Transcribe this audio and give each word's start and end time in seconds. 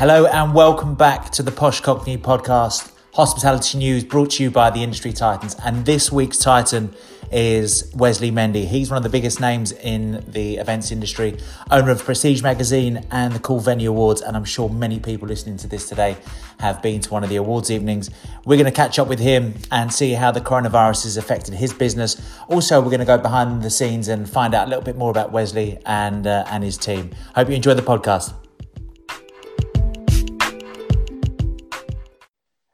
Hello 0.00 0.24
and 0.24 0.54
welcome 0.54 0.94
back 0.94 1.28
to 1.32 1.42
the 1.42 1.52
Posh 1.52 1.82
Cockney 1.82 2.16
podcast, 2.16 2.90
hospitality 3.12 3.76
news 3.76 4.02
brought 4.02 4.30
to 4.30 4.42
you 4.42 4.50
by 4.50 4.70
the 4.70 4.82
Industry 4.82 5.12
Titans. 5.12 5.54
And 5.62 5.84
this 5.84 6.10
week's 6.10 6.38
Titan 6.38 6.94
is 7.30 7.92
Wesley 7.94 8.30
Mendy. 8.30 8.64
He's 8.64 8.88
one 8.88 8.96
of 8.96 9.02
the 9.02 9.10
biggest 9.10 9.42
names 9.42 9.72
in 9.72 10.24
the 10.26 10.56
events 10.56 10.90
industry, 10.90 11.36
owner 11.70 11.90
of 11.90 12.02
Prestige 12.02 12.42
Magazine 12.42 13.06
and 13.10 13.34
the 13.34 13.40
Cool 13.40 13.60
Venue 13.60 13.90
Awards. 13.90 14.22
And 14.22 14.38
I'm 14.38 14.46
sure 14.46 14.70
many 14.70 15.00
people 15.00 15.28
listening 15.28 15.58
to 15.58 15.66
this 15.66 15.86
today 15.86 16.16
have 16.60 16.80
been 16.80 17.02
to 17.02 17.10
one 17.10 17.22
of 17.22 17.28
the 17.28 17.36
awards 17.36 17.70
evenings. 17.70 18.08
We're 18.46 18.56
going 18.56 18.64
to 18.64 18.72
catch 18.72 18.98
up 18.98 19.06
with 19.06 19.20
him 19.20 19.52
and 19.70 19.92
see 19.92 20.12
how 20.12 20.30
the 20.30 20.40
coronavirus 20.40 21.02
has 21.02 21.18
affected 21.18 21.52
his 21.52 21.74
business. 21.74 22.16
Also, 22.48 22.80
we're 22.80 22.86
going 22.86 23.00
to 23.00 23.04
go 23.04 23.18
behind 23.18 23.62
the 23.62 23.68
scenes 23.68 24.08
and 24.08 24.26
find 24.26 24.54
out 24.54 24.66
a 24.66 24.70
little 24.70 24.82
bit 24.82 24.96
more 24.96 25.10
about 25.10 25.30
Wesley 25.30 25.78
and 25.84 26.26
uh, 26.26 26.46
and 26.48 26.64
his 26.64 26.78
team. 26.78 27.10
Hope 27.34 27.50
you 27.50 27.54
enjoy 27.54 27.74
the 27.74 27.82
podcast. 27.82 28.32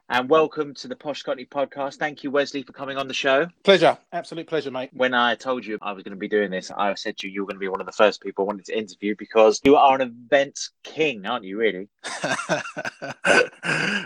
And 0.09 0.29
welcome 0.29 0.73
to 0.73 0.87
the 0.87 0.95
Posh 0.95 1.21
Cockney 1.23 1.45
podcast. 1.45 1.95
Thank 1.95 2.23
you, 2.23 2.31
Wesley, 2.31 2.63
for 2.63 2.71
coming 2.71 2.97
on 2.97 3.07
the 3.07 3.13
show. 3.13 3.47
Pleasure, 3.63 3.97
absolute 4.13 4.47
pleasure, 4.47 4.71
mate. 4.71 4.89
When 4.93 5.13
I 5.13 5.35
told 5.35 5.65
you 5.65 5.77
I 5.81 5.91
was 5.91 6.03
going 6.03 6.13
to 6.13 6.19
be 6.19 6.29
doing 6.29 6.49
this, 6.49 6.71
I 6.71 6.93
said 6.93 7.17
to 7.17 7.27
you, 7.27 7.33
you 7.33 7.41
were 7.41 7.47
going 7.47 7.57
to 7.57 7.59
be 7.59 7.67
one 7.67 7.81
of 7.81 7.85
the 7.85 7.91
first 7.91 8.21
people 8.21 8.45
I 8.45 8.47
wanted 8.47 8.65
to 8.65 8.77
interview 8.77 9.15
because 9.17 9.59
you 9.63 9.75
are 9.75 9.95
an 9.95 10.01
event 10.01 10.69
king, 10.83 11.25
aren't 11.25 11.43
you, 11.43 11.57
really? 11.57 11.89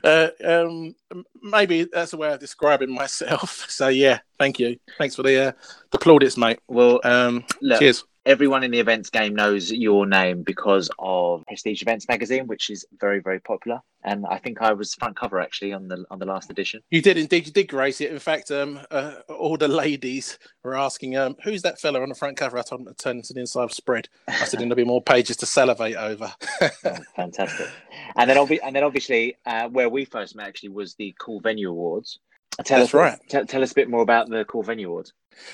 uh, 0.03 0.27
um, 0.43 0.95
maybe 1.41 1.83
that's 1.91 2.13
a 2.13 2.17
way 2.17 2.33
of 2.33 2.39
describing 2.39 2.93
myself. 2.93 3.67
So, 3.81 3.87
yeah, 3.87 4.19
thank 4.37 4.59
you. 4.59 4.77
Thanks 4.97 5.15
for 5.15 5.23
the, 5.23 5.47
uh, 5.47 5.51
the 5.91 5.97
plaudits, 5.97 6.37
mate. 6.37 6.59
Well, 6.67 6.99
um, 7.03 7.45
look, 7.61 7.79
cheers 7.79 8.03
everyone 8.25 8.63
in 8.63 8.71
the 8.71 8.79
events 8.79 9.09
game 9.09 9.35
knows 9.35 9.71
your 9.71 10.05
name 10.05 10.43
because 10.43 10.89
of 10.99 11.43
Prestige 11.47 11.81
Events 11.81 12.07
magazine, 12.07 12.47
which 12.47 12.69
is 12.69 12.85
very, 12.99 13.19
very 13.19 13.39
popular. 13.39 13.81
And 14.03 14.25
I 14.27 14.39
think 14.39 14.61
I 14.61 14.73
was 14.73 14.95
front 14.95 15.15
cover 15.15 15.39
actually 15.39 15.73
on 15.73 15.87
the 15.87 16.03
on 16.09 16.17
the 16.17 16.25
last 16.25 16.49
edition. 16.49 16.81
You 16.89 17.03
did 17.03 17.17
indeed. 17.17 17.45
You 17.45 17.53
did 17.53 17.67
grace 17.67 18.01
it. 18.01 18.11
In 18.11 18.17
fact, 18.17 18.49
um, 18.49 18.79
uh, 18.89 19.15
all 19.29 19.57
the 19.57 19.67
ladies 19.67 20.39
were 20.63 20.75
asking, 20.75 21.15
um, 21.17 21.35
"Who's 21.43 21.61
that 21.61 21.79
fella 21.79 22.01
on 22.01 22.09
the 22.09 22.15
front 22.15 22.35
cover?" 22.35 22.57
I 22.57 22.63
told 22.63 22.85
them 22.85 22.93
to 22.93 23.03
turn 23.03 23.21
to 23.21 23.33
the 23.33 23.41
inside 23.41 23.71
spread. 23.71 24.09
I 24.27 24.45
said, 24.45 24.59
"There'll 24.59 24.73
be 24.73 24.83
more 24.83 25.03
pages 25.03 25.37
to 25.37 25.45
salivate 25.45 25.95
over." 25.97 26.33
oh, 26.61 26.97
fantastic. 27.15 27.67
And 28.15 28.27
then, 28.27 28.37
obvi- 28.37 28.59
and 28.63 28.75
then 28.75 28.83
obviously, 28.83 29.37
uh, 29.45 29.69
where 29.69 29.89
we 29.89 30.05
first 30.05 30.35
met 30.35 30.47
actually 30.47 30.69
was 30.69 30.95
the 30.95 31.13
Cool 31.19 31.39
Venue 31.39 31.69
Awards. 31.69 32.19
Tell 32.63 32.79
That's 32.79 32.89
us, 32.89 32.93
right. 32.93 33.17
T- 33.29 33.43
tell 33.45 33.63
us 33.63 33.71
a 33.71 33.75
bit 33.75 33.89
more 33.89 34.01
about 34.01 34.29
the 34.29 34.43
Cool 34.45 34.63
Venue 34.63 34.89
Awards. 34.89 35.13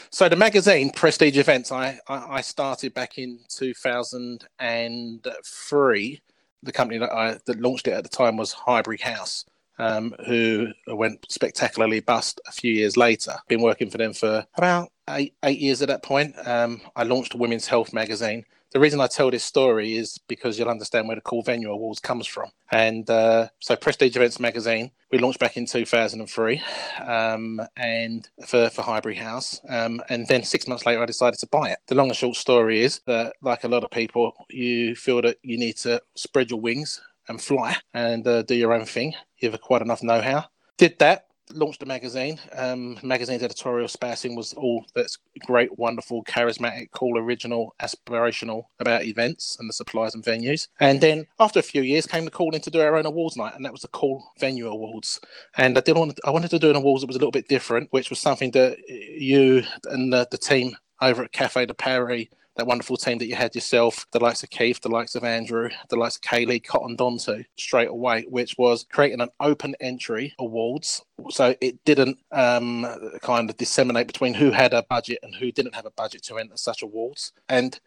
So 0.09 0.27
the 0.27 0.35
magazine 0.35 0.89
Prestige 0.91 1.37
Events, 1.37 1.71
I, 1.71 1.99
I, 2.07 2.37
I 2.37 2.41
started 2.41 2.93
back 2.93 3.17
in 3.17 3.39
2003. 3.49 6.21
The 6.63 6.71
company 6.71 6.99
that 6.99 7.13
I 7.13 7.37
that 7.45 7.61
launched 7.61 7.87
it 7.87 7.91
at 7.91 8.03
the 8.03 8.09
time 8.09 8.35
was 8.35 8.51
Highbury 8.51 8.97
House, 8.97 9.45
um, 9.77 10.15
who 10.25 10.69
went 10.87 11.31
spectacularly 11.31 11.99
bust 11.99 12.41
a 12.47 12.51
few 12.51 12.73
years 12.73 12.97
later. 12.97 13.35
Been 13.47 13.61
working 13.61 13.91
for 13.91 13.99
them 13.99 14.13
for 14.13 14.43
about 14.57 14.91
eight 15.11 15.35
eight 15.43 15.59
years 15.59 15.83
at 15.83 15.87
that 15.89 16.01
point. 16.01 16.33
Um, 16.45 16.81
I 16.95 17.03
launched 17.03 17.35
a 17.35 17.37
women's 17.37 17.67
health 17.67 17.93
magazine 17.93 18.43
the 18.71 18.79
reason 18.79 18.99
I 18.99 19.07
tell 19.07 19.31
this 19.31 19.43
story 19.43 19.95
is 19.95 20.17
because 20.27 20.57
you'll 20.57 20.69
understand 20.69 21.07
where 21.07 21.15
the 21.15 21.21
Cool 21.21 21.41
Venue 21.41 21.71
Awards 21.71 21.99
comes 21.99 22.27
from. 22.27 22.49
And 22.71 23.09
uh, 23.09 23.47
so, 23.59 23.75
Prestige 23.75 24.15
Events 24.15 24.39
Magazine, 24.39 24.91
we 25.11 25.19
launched 25.19 25.39
back 25.39 25.55
in 25.55 25.65
2003, 25.65 26.61
um, 27.05 27.61
and 27.77 28.27
for 28.45 28.69
for 28.69 28.81
Highbury 28.81 29.15
House, 29.15 29.61
um, 29.69 30.01
and 30.09 30.27
then 30.27 30.43
six 30.43 30.67
months 30.67 30.85
later, 30.85 31.01
I 31.01 31.05
decided 31.05 31.39
to 31.39 31.47
buy 31.47 31.69
it. 31.69 31.79
The 31.87 31.95
long 31.95 32.09
and 32.09 32.15
short 32.15 32.35
story 32.35 32.81
is 32.81 33.01
that, 33.07 33.33
like 33.41 33.63
a 33.63 33.69
lot 33.69 33.83
of 33.83 33.91
people, 33.91 34.33
you 34.49 34.95
feel 34.95 35.21
that 35.21 35.37
you 35.43 35.57
need 35.57 35.77
to 35.77 36.01
spread 36.15 36.49
your 36.49 36.59
wings 36.59 37.01
and 37.29 37.41
fly 37.41 37.77
and 37.93 38.27
uh, 38.27 38.41
do 38.41 38.55
your 38.55 38.73
own 38.73 38.85
thing. 38.85 39.13
You 39.39 39.51
have 39.51 39.61
quite 39.61 39.81
enough 39.81 40.03
know-how. 40.03 40.45
Did 40.77 40.99
that, 40.99 41.26
launched 41.53 41.83
a 41.83 41.85
magazine. 41.85 42.39
Um, 42.53 42.97
magazine's 43.03 43.43
editorial 43.43 43.87
spacing 43.87 44.35
was 44.35 44.53
all 44.53 44.85
that's 44.93 45.17
great, 45.45 45.77
wonderful, 45.77 46.23
charismatic, 46.23 46.91
cool, 46.91 47.17
original, 47.17 47.75
aspirational 47.79 48.65
about 48.79 49.03
events 49.03 49.57
and 49.59 49.69
the 49.69 49.73
suppliers 49.73 50.15
and 50.15 50.23
venues. 50.23 50.67
And 50.79 51.01
then 51.01 51.27
after 51.39 51.59
a 51.59 51.63
few 51.63 51.81
years 51.81 52.05
came 52.05 52.25
the 52.25 52.31
call 52.31 52.53
in 52.55 52.61
to 52.61 52.71
do 52.71 52.81
our 52.81 52.95
own 52.95 53.05
awards 53.05 53.37
night, 53.37 53.55
and 53.55 53.65
that 53.65 53.71
was 53.71 53.81
the 53.81 53.87
Cool 53.89 54.31
Venue 54.39 54.67
Awards. 54.67 55.19
And 55.57 55.77
I 55.77 55.81
did 55.81 55.95
want 55.95 56.19
I 56.25 56.31
wanted 56.31 56.49
to 56.51 56.59
do 56.59 56.69
an 56.69 56.75
awards 56.75 57.01
that 57.01 57.07
was 57.07 57.15
a 57.15 57.19
little 57.19 57.31
bit 57.31 57.47
different, 57.47 57.91
which 57.91 58.09
was 58.09 58.19
something 58.19 58.51
that 58.51 58.77
you 58.87 59.63
and 59.85 60.11
the, 60.11 60.27
the 60.31 60.37
team 60.37 60.75
over 61.01 61.23
at 61.23 61.31
Cafe 61.31 61.65
de 61.65 61.73
Paris 61.73 62.27
that 62.57 62.67
wonderful 62.67 62.97
team 62.97 63.17
that 63.19 63.27
you 63.27 63.35
had 63.35 63.55
yourself, 63.55 64.05
the 64.11 64.19
likes 64.19 64.43
of 64.43 64.49
Keith, 64.49 64.81
the 64.81 64.89
likes 64.89 65.15
of 65.15 65.23
Andrew, 65.23 65.69
the 65.89 65.95
likes 65.95 66.17
of 66.17 66.21
Kaylee, 66.21 66.63
cottoned 66.63 66.99
onto 66.99 67.43
straight 67.57 67.89
away, 67.89 68.25
which 68.29 68.55
was 68.57 68.85
creating 68.91 69.21
an 69.21 69.29
open 69.39 69.75
entry 69.79 70.33
awards. 70.39 71.03
So 71.29 71.55
it 71.61 71.83
didn't 71.85 72.17
um, 72.31 72.85
kind 73.21 73.49
of 73.49 73.57
disseminate 73.57 74.07
between 74.07 74.33
who 74.33 74.51
had 74.51 74.73
a 74.73 74.83
budget 74.83 75.19
and 75.23 75.35
who 75.35 75.51
didn't 75.51 75.75
have 75.75 75.85
a 75.85 75.91
budget 75.91 76.23
to 76.23 76.37
enter 76.37 76.57
such 76.57 76.81
awards. 76.81 77.31
And 77.47 77.79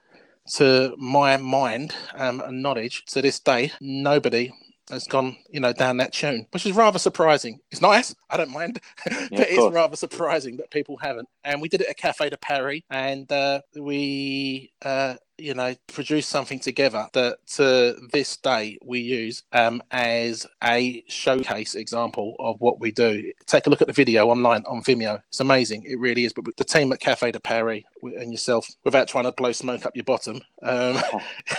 to 0.55 0.95
my 0.97 1.37
mind 1.37 1.95
um, 2.15 2.41
and 2.41 2.63
knowledge, 2.63 3.05
to 3.07 3.23
this 3.23 3.39
day, 3.41 3.73
nobody 3.81 4.53
has 4.91 5.07
gone, 5.07 5.37
you 5.51 5.61
know, 5.61 5.73
down 5.73 5.97
that 5.99 6.13
tune, 6.13 6.47
which 6.51 6.67
is 6.67 6.73
rather 6.73 6.99
surprising. 6.99 7.61
It's 7.71 7.81
nice, 7.81 8.15
I 8.29 8.37
don't 8.37 8.51
mind, 8.51 8.81
yeah, 9.11 9.27
but 9.31 9.47
it's 9.51 9.75
rather 9.75 9.97
surprising 9.97 10.57
that 10.59 10.71
people 10.71 10.97
haven't. 10.99 11.29
And 11.45 11.61
we 11.61 11.69
did 11.69 11.81
it 11.81 11.89
at 11.89 11.97
Cafe 11.97 12.31
de 12.31 12.37
Paris, 12.37 12.83
and 12.91 13.31
uh, 13.31 13.63
we 13.77 14.73
uh, 14.83 15.15
you 15.41 15.55
know, 15.55 15.75
produce 15.89 16.27
something 16.27 16.61
together 16.61 17.07
that 17.13 17.39
to 17.55 17.97
this 18.13 18.37
day 18.37 18.79
we 18.85 19.01
use 19.01 19.43
um, 19.53 19.83
as 19.91 20.47
a 20.63 21.05
showcase 21.09 21.75
example 21.75 22.37
of 22.39 22.61
what 22.61 22.81
we 22.81 22.91
do. 22.91 23.33
Take 23.47 23.67
a 23.67 23.71
look 23.71 23.81
at 23.81 23.87
the 23.87 23.93
video 23.93 24.29
online 24.29 24.63
on 24.67 24.83
Vimeo. 24.83 25.21
It's 25.29 25.41
amazing. 25.41 25.85
It 25.85 25.99
really 25.99 26.25
is. 26.25 26.33
But 26.33 26.57
the 26.57 26.65
team 26.65 26.93
at 26.93 27.01
Cafe 27.01 27.31
de 27.33 27.41
Paris 27.41 27.83
and 28.03 28.31
yourself, 28.31 28.69
without 28.85 29.09
trying 29.09 29.25
to 29.25 29.33
blow 29.33 29.53
smoke 29.53 29.87
up 29.87 29.97
your 29.97 30.05
bottom, 30.05 30.41
um, 30.63 30.99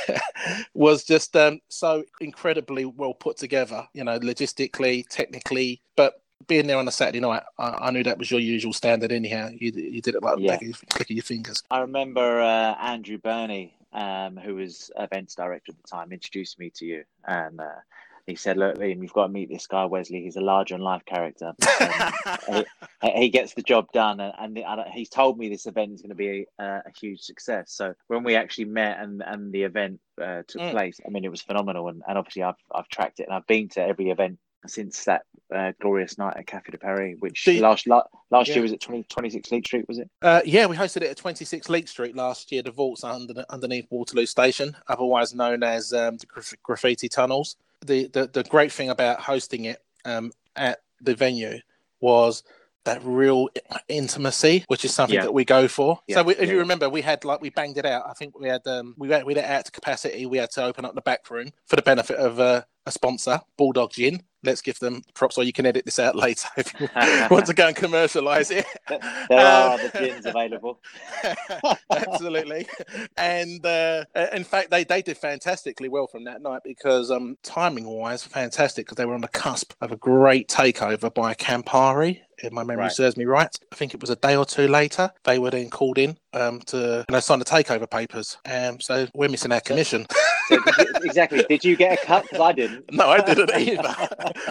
was 0.74 1.03
just 1.03 1.36
um, 1.36 1.59
so 1.70 2.03
incredibly 2.20 2.86
well 2.86 3.14
put 3.14 3.38
together, 3.38 3.88
you 3.94 4.03
know, 4.03 4.20
logistically, 4.20 5.08
technically, 5.09 5.81
but 5.96 6.21
being 6.47 6.68
there 6.68 6.78
on 6.78 6.88
a 6.88 6.91
Saturday 6.91 7.19
night, 7.19 7.44
I, 7.57 7.69
I, 7.69 7.91
knew 7.91 8.03
that 8.03 8.18
was 8.18 8.31
your 8.31 8.40
usual 8.40 8.74
standard. 8.74 9.12
Anyhow, 9.12 9.50
you, 9.52 9.72
you 9.72 10.02
did 10.02 10.16
it 10.16 10.24
like 10.24 10.40
yeah. 10.40 10.57
the 10.57 10.74
click 10.90 11.09
of 11.09 11.16
your 11.16 11.24
fingers. 11.24 11.63
I 11.72 11.79
remember 11.79 12.41
uh, 12.41 12.75
Andrew 12.75 13.18
Burney, 13.18 13.75
um, 13.94 14.38
who 14.38 14.56
was 14.56 14.91
events 14.97 15.35
director 15.35 15.72
at 15.72 15.81
the 15.81 15.88
time, 15.88 16.12
introduced 16.12 16.59
me 16.59 16.72
to 16.75 16.85
you, 16.85 17.03
and 17.28 17.59
uh, 17.59 17.79
he 18.28 18.35
said, 18.35 18.57
"Look, 18.57 18.78
Liam, 18.78 19.02
you've 19.02 19.13
got 19.13 19.28
to 19.28 19.34
meet 19.34 19.50
this 19.50 19.68
guy, 19.68 19.85
Wesley. 19.85 20.22
He's 20.22 20.35
a 20.35 20.41
larger 20.41 20.75
than 20.75 20.84
life 20.84 21.03
character. 21.06 21.53
he, 22.50 22.66
he, 23.16 23.29
gets 23.29 23.53
the 23.53 23.62
job 23.62 23.91
done, 23.91 24.19
and, 24.19 24.34
and, 24.40 24.58
and, 24.58 24.94
he's 24.94 25.09
told 25.09 25.38
me 25.38 25.50
this 25.50 25.66
event 25.66 25.94
is 25.94 26.02
going 26.02 26.09
to 26.09 26.16
be 26.16 26.46
a, 26.59 26.63
a, 26.63 26.91
huge 27.00 27.22
success. 27.22 27.72
So 27.72 27.94
when 28.08 28.23
we 28.23 28.35
actually 28.35 28.66
met 28.66 29.00
and 29.00 29.23
and 29.25 29.52
the 29.52 29.63
event 29.63 30.00
uh, 30.22 30.44
took 30.47 30.62
mm. 30.62 30.72
place, 30.72 31.00
I 31.06 31.09
mean, 31.09 31.25
it 31.25 31.31
was 31.31 31.41
phenomenal. 31.41 31.88
And, 31.88 32.03
and 32.08 32.18
obviously, 32.18 32.44
I've 32.44 32.56
I've 32.73 32.88
tracked 32.90 33.19
it, 33.19 33.23
and 33.23 33.34
I've 33.34 33.47
been 33.47 33.69
to 33.69 33.81
every 33.81 34.09
event 34.09 34.40
since 34.68 35.06
that 35.06 35.24
uh, 35.54 35.72
glorious 35.82 36.18
night 36.18 36.38
at 36.38 36.48
Cafe 36.48 36.72
de 36.72 36.78
Paris, 36.78 37.18
which 37.20 37.46
you, 37.48 37.62
last 37.62 37.88
la- 37.88 38.04
last 38.30 38.50
yeah. 38.50 38.56
year 38.56 38.64
was 38.64 38.72
at 38.72 38.80
20, 38.80 39.04
26 39.04 39.52
Leake 39.52 39.66
Street, 39.66 39.88
was 39.88 40.00
it? 40.00 40.10
Uh, 40.22 40.42
yeah, 40.46 40.66
we 40.66 40.76
hosted 40.76 40.98
it 40.98 41.10
at 41.10 41.18
26 41.18 41.70
Leake 41.70 41.88
Street 41.88 42.16
last 42.16 42.52
year, 42.52 42.64
the 42.64 42.72
vaults 42.72 43.04
under, 43.04 43.46
underneath 43.50 43.88
Waterloo 43.90 44.26
Station, 44.26 44.76
otherwise 44.88 45.34
known 45.34 45.64
as 45.64 45.94
um, 45.94 46.18
the 46.18 46.56
graffiti 46.64 47.10
tunnels. 47.10 47.58
The, 47.86 48.08
the, 48.08 48.28
the 48.28 48.44
great 48.44 48.72
thing 48.72 48.90
about 48.90 49.20
hosting 49.20 49.66
it 49.66 49.82
um, 50.06 50.32
at 50.56 50.80
the 51.02 51.16
venue 51.16 51.60
was 52.00 52.44
that 52.84 53.04
real 53.04 53.50
intimacy, 53.88 54.64
which 54.68 54.86
is 54.86 54.94
something 54.94 55.16
yeah. 55.16 55.24
that 55.24 55.34
we 55.34 55.46
go 55.46 55.68
for. 55.68 56.00
Yeah. 56.08 56.18
So 56.18 56.24
we, 56.24 56.34
if 56.36 56.48
yeah. 56.48 56.54
you 56.54 56.60
remember, 56.60 56.90
we 56.90 57.02
had 57.02 57.24
like 57.24 57.42
we 57.42 57.50
banged 57.50 57.78
it 57.78 57.86
out. 57.86 58.04
I 58.08 58.14
think 58.14 58.40
we 58.40 58.48
had 58.48 58.66
um, 58.66 58.96
we 58.98 59.08
went 59.08 59.26
we 59.26 59.36
had 59.36 59.44
it 59.44 59.50
out 59.50 59.66
to 59.66 59.72
capacity. 59.72 60.26
We 60.26 60.38
had 60.38 60.52
to 60.52 60.64
open 60.64 60.85
up 60.85 60.96
the 60.96 61.02
back 61.02 61.30
room 61.30 61.52
for 61.68 61.76
the 61.76 61.82
benefit 61.84 62.18
of 62.18 62.40
uh, 62.40 62.64
a 62.85 62.91
sponsor, 62.91 63.41
Bulldog 63.58 63.91
Gin. 63.91 64.24
Let's 64.43 64.61
give 64.61 64.79
them 64.79 65.03
props, 65.14 65.38
or 65.38 65.43
you 65.43 65.53
can 65.53 65.66
edit 65.66 65.85
this 65.85 65.99
out 65.99 66.16
later 66.26 66.47
if 66.58 66.73
you 66.79 66.88
want 67.29 67.46
to 67.47 67.53
go 67.53 67.67
and 67.67 67.76
commercialise 67.76 68.52
it. 68.52 68.66
there 68.88 69.46
are 69.46 69.78
the 69.78 69.90
gins 69.97 70.26
available. 70.26 70.79
Absolutely, 71.91 72.67
and 73.17 73.66
uh, 73.66 74.05
in 74.34 74.43
fact, 74.43 74.72
they, 74.72 74.84
they 74.84 75.02
did 75.02 75.17
fantastically 75.17 75.90
well 75.90 76.08
from 76.08 76.23
that 76.26 76.41
night 76.41 76.61
because 76.64 77.11
um, 77.11 77.38
timing 77.43 77.85
wise, 77.85 78.23
fantastic 78.23 78.85
because 78.85 78.97
they 78.97 79.05
were 79.05 79.14
on 79.14 79.22
the 79.22 79.28
cusp 79.28 79.73
of 79.82 79.91
a 79.91 79.97
great 79.97 80.47
takeover 80.47 81.14
by 81.14 81.34
Campari 81.34 82.22
if 82.44 82.52
my 82.52 82.64
memory 82.64 82.84
right. 82.84 82.91
serves 82.91 83.17
me 83.17 83.26
right. 83.26 83.55
I 83.72 83.76
think 83.76 83.94
it 83.94 84.02
was 84.02 84.09
a 84.09 84.16
day 84.16 84.35
or 84.35 84.46
two 84.46 84.67
later. 84.67 85.11
They 85.23 85.40
were 85.40 85.52
then 85.52 85.70
called 85.70 85.97
in 85.97 86.17
um, 86.34 86.59
to 86.67 87.05
you 87.08 87.14
know, 87.14 87.20
sign 87.20 87.40
the 87.40 87.46
takeover 87.46 87.90
papers. 87.90 88.37
Um, 88.49 88.79
so 88.79 89.08
we're 89.14 89.29
missing 89.29 89.52
our 89.52 89.61
commission. 89.61 90.05
So 90.52 90.59
did 90.59 90.78
you, 90.78 90.94
exactly. 91.03 91.46
Did 91.48 91.64
you 91.64 91.76
get 91.78 92.02
a 92.02 92.06
cup? 92.06 92.24
Because 92.24 92.40
I 92.42 92.52
didn't. 92.52 92.92
No, 92.94 93.09
I 93.09 93.22
didn't 93.26 93.52
either. 93.53 93.96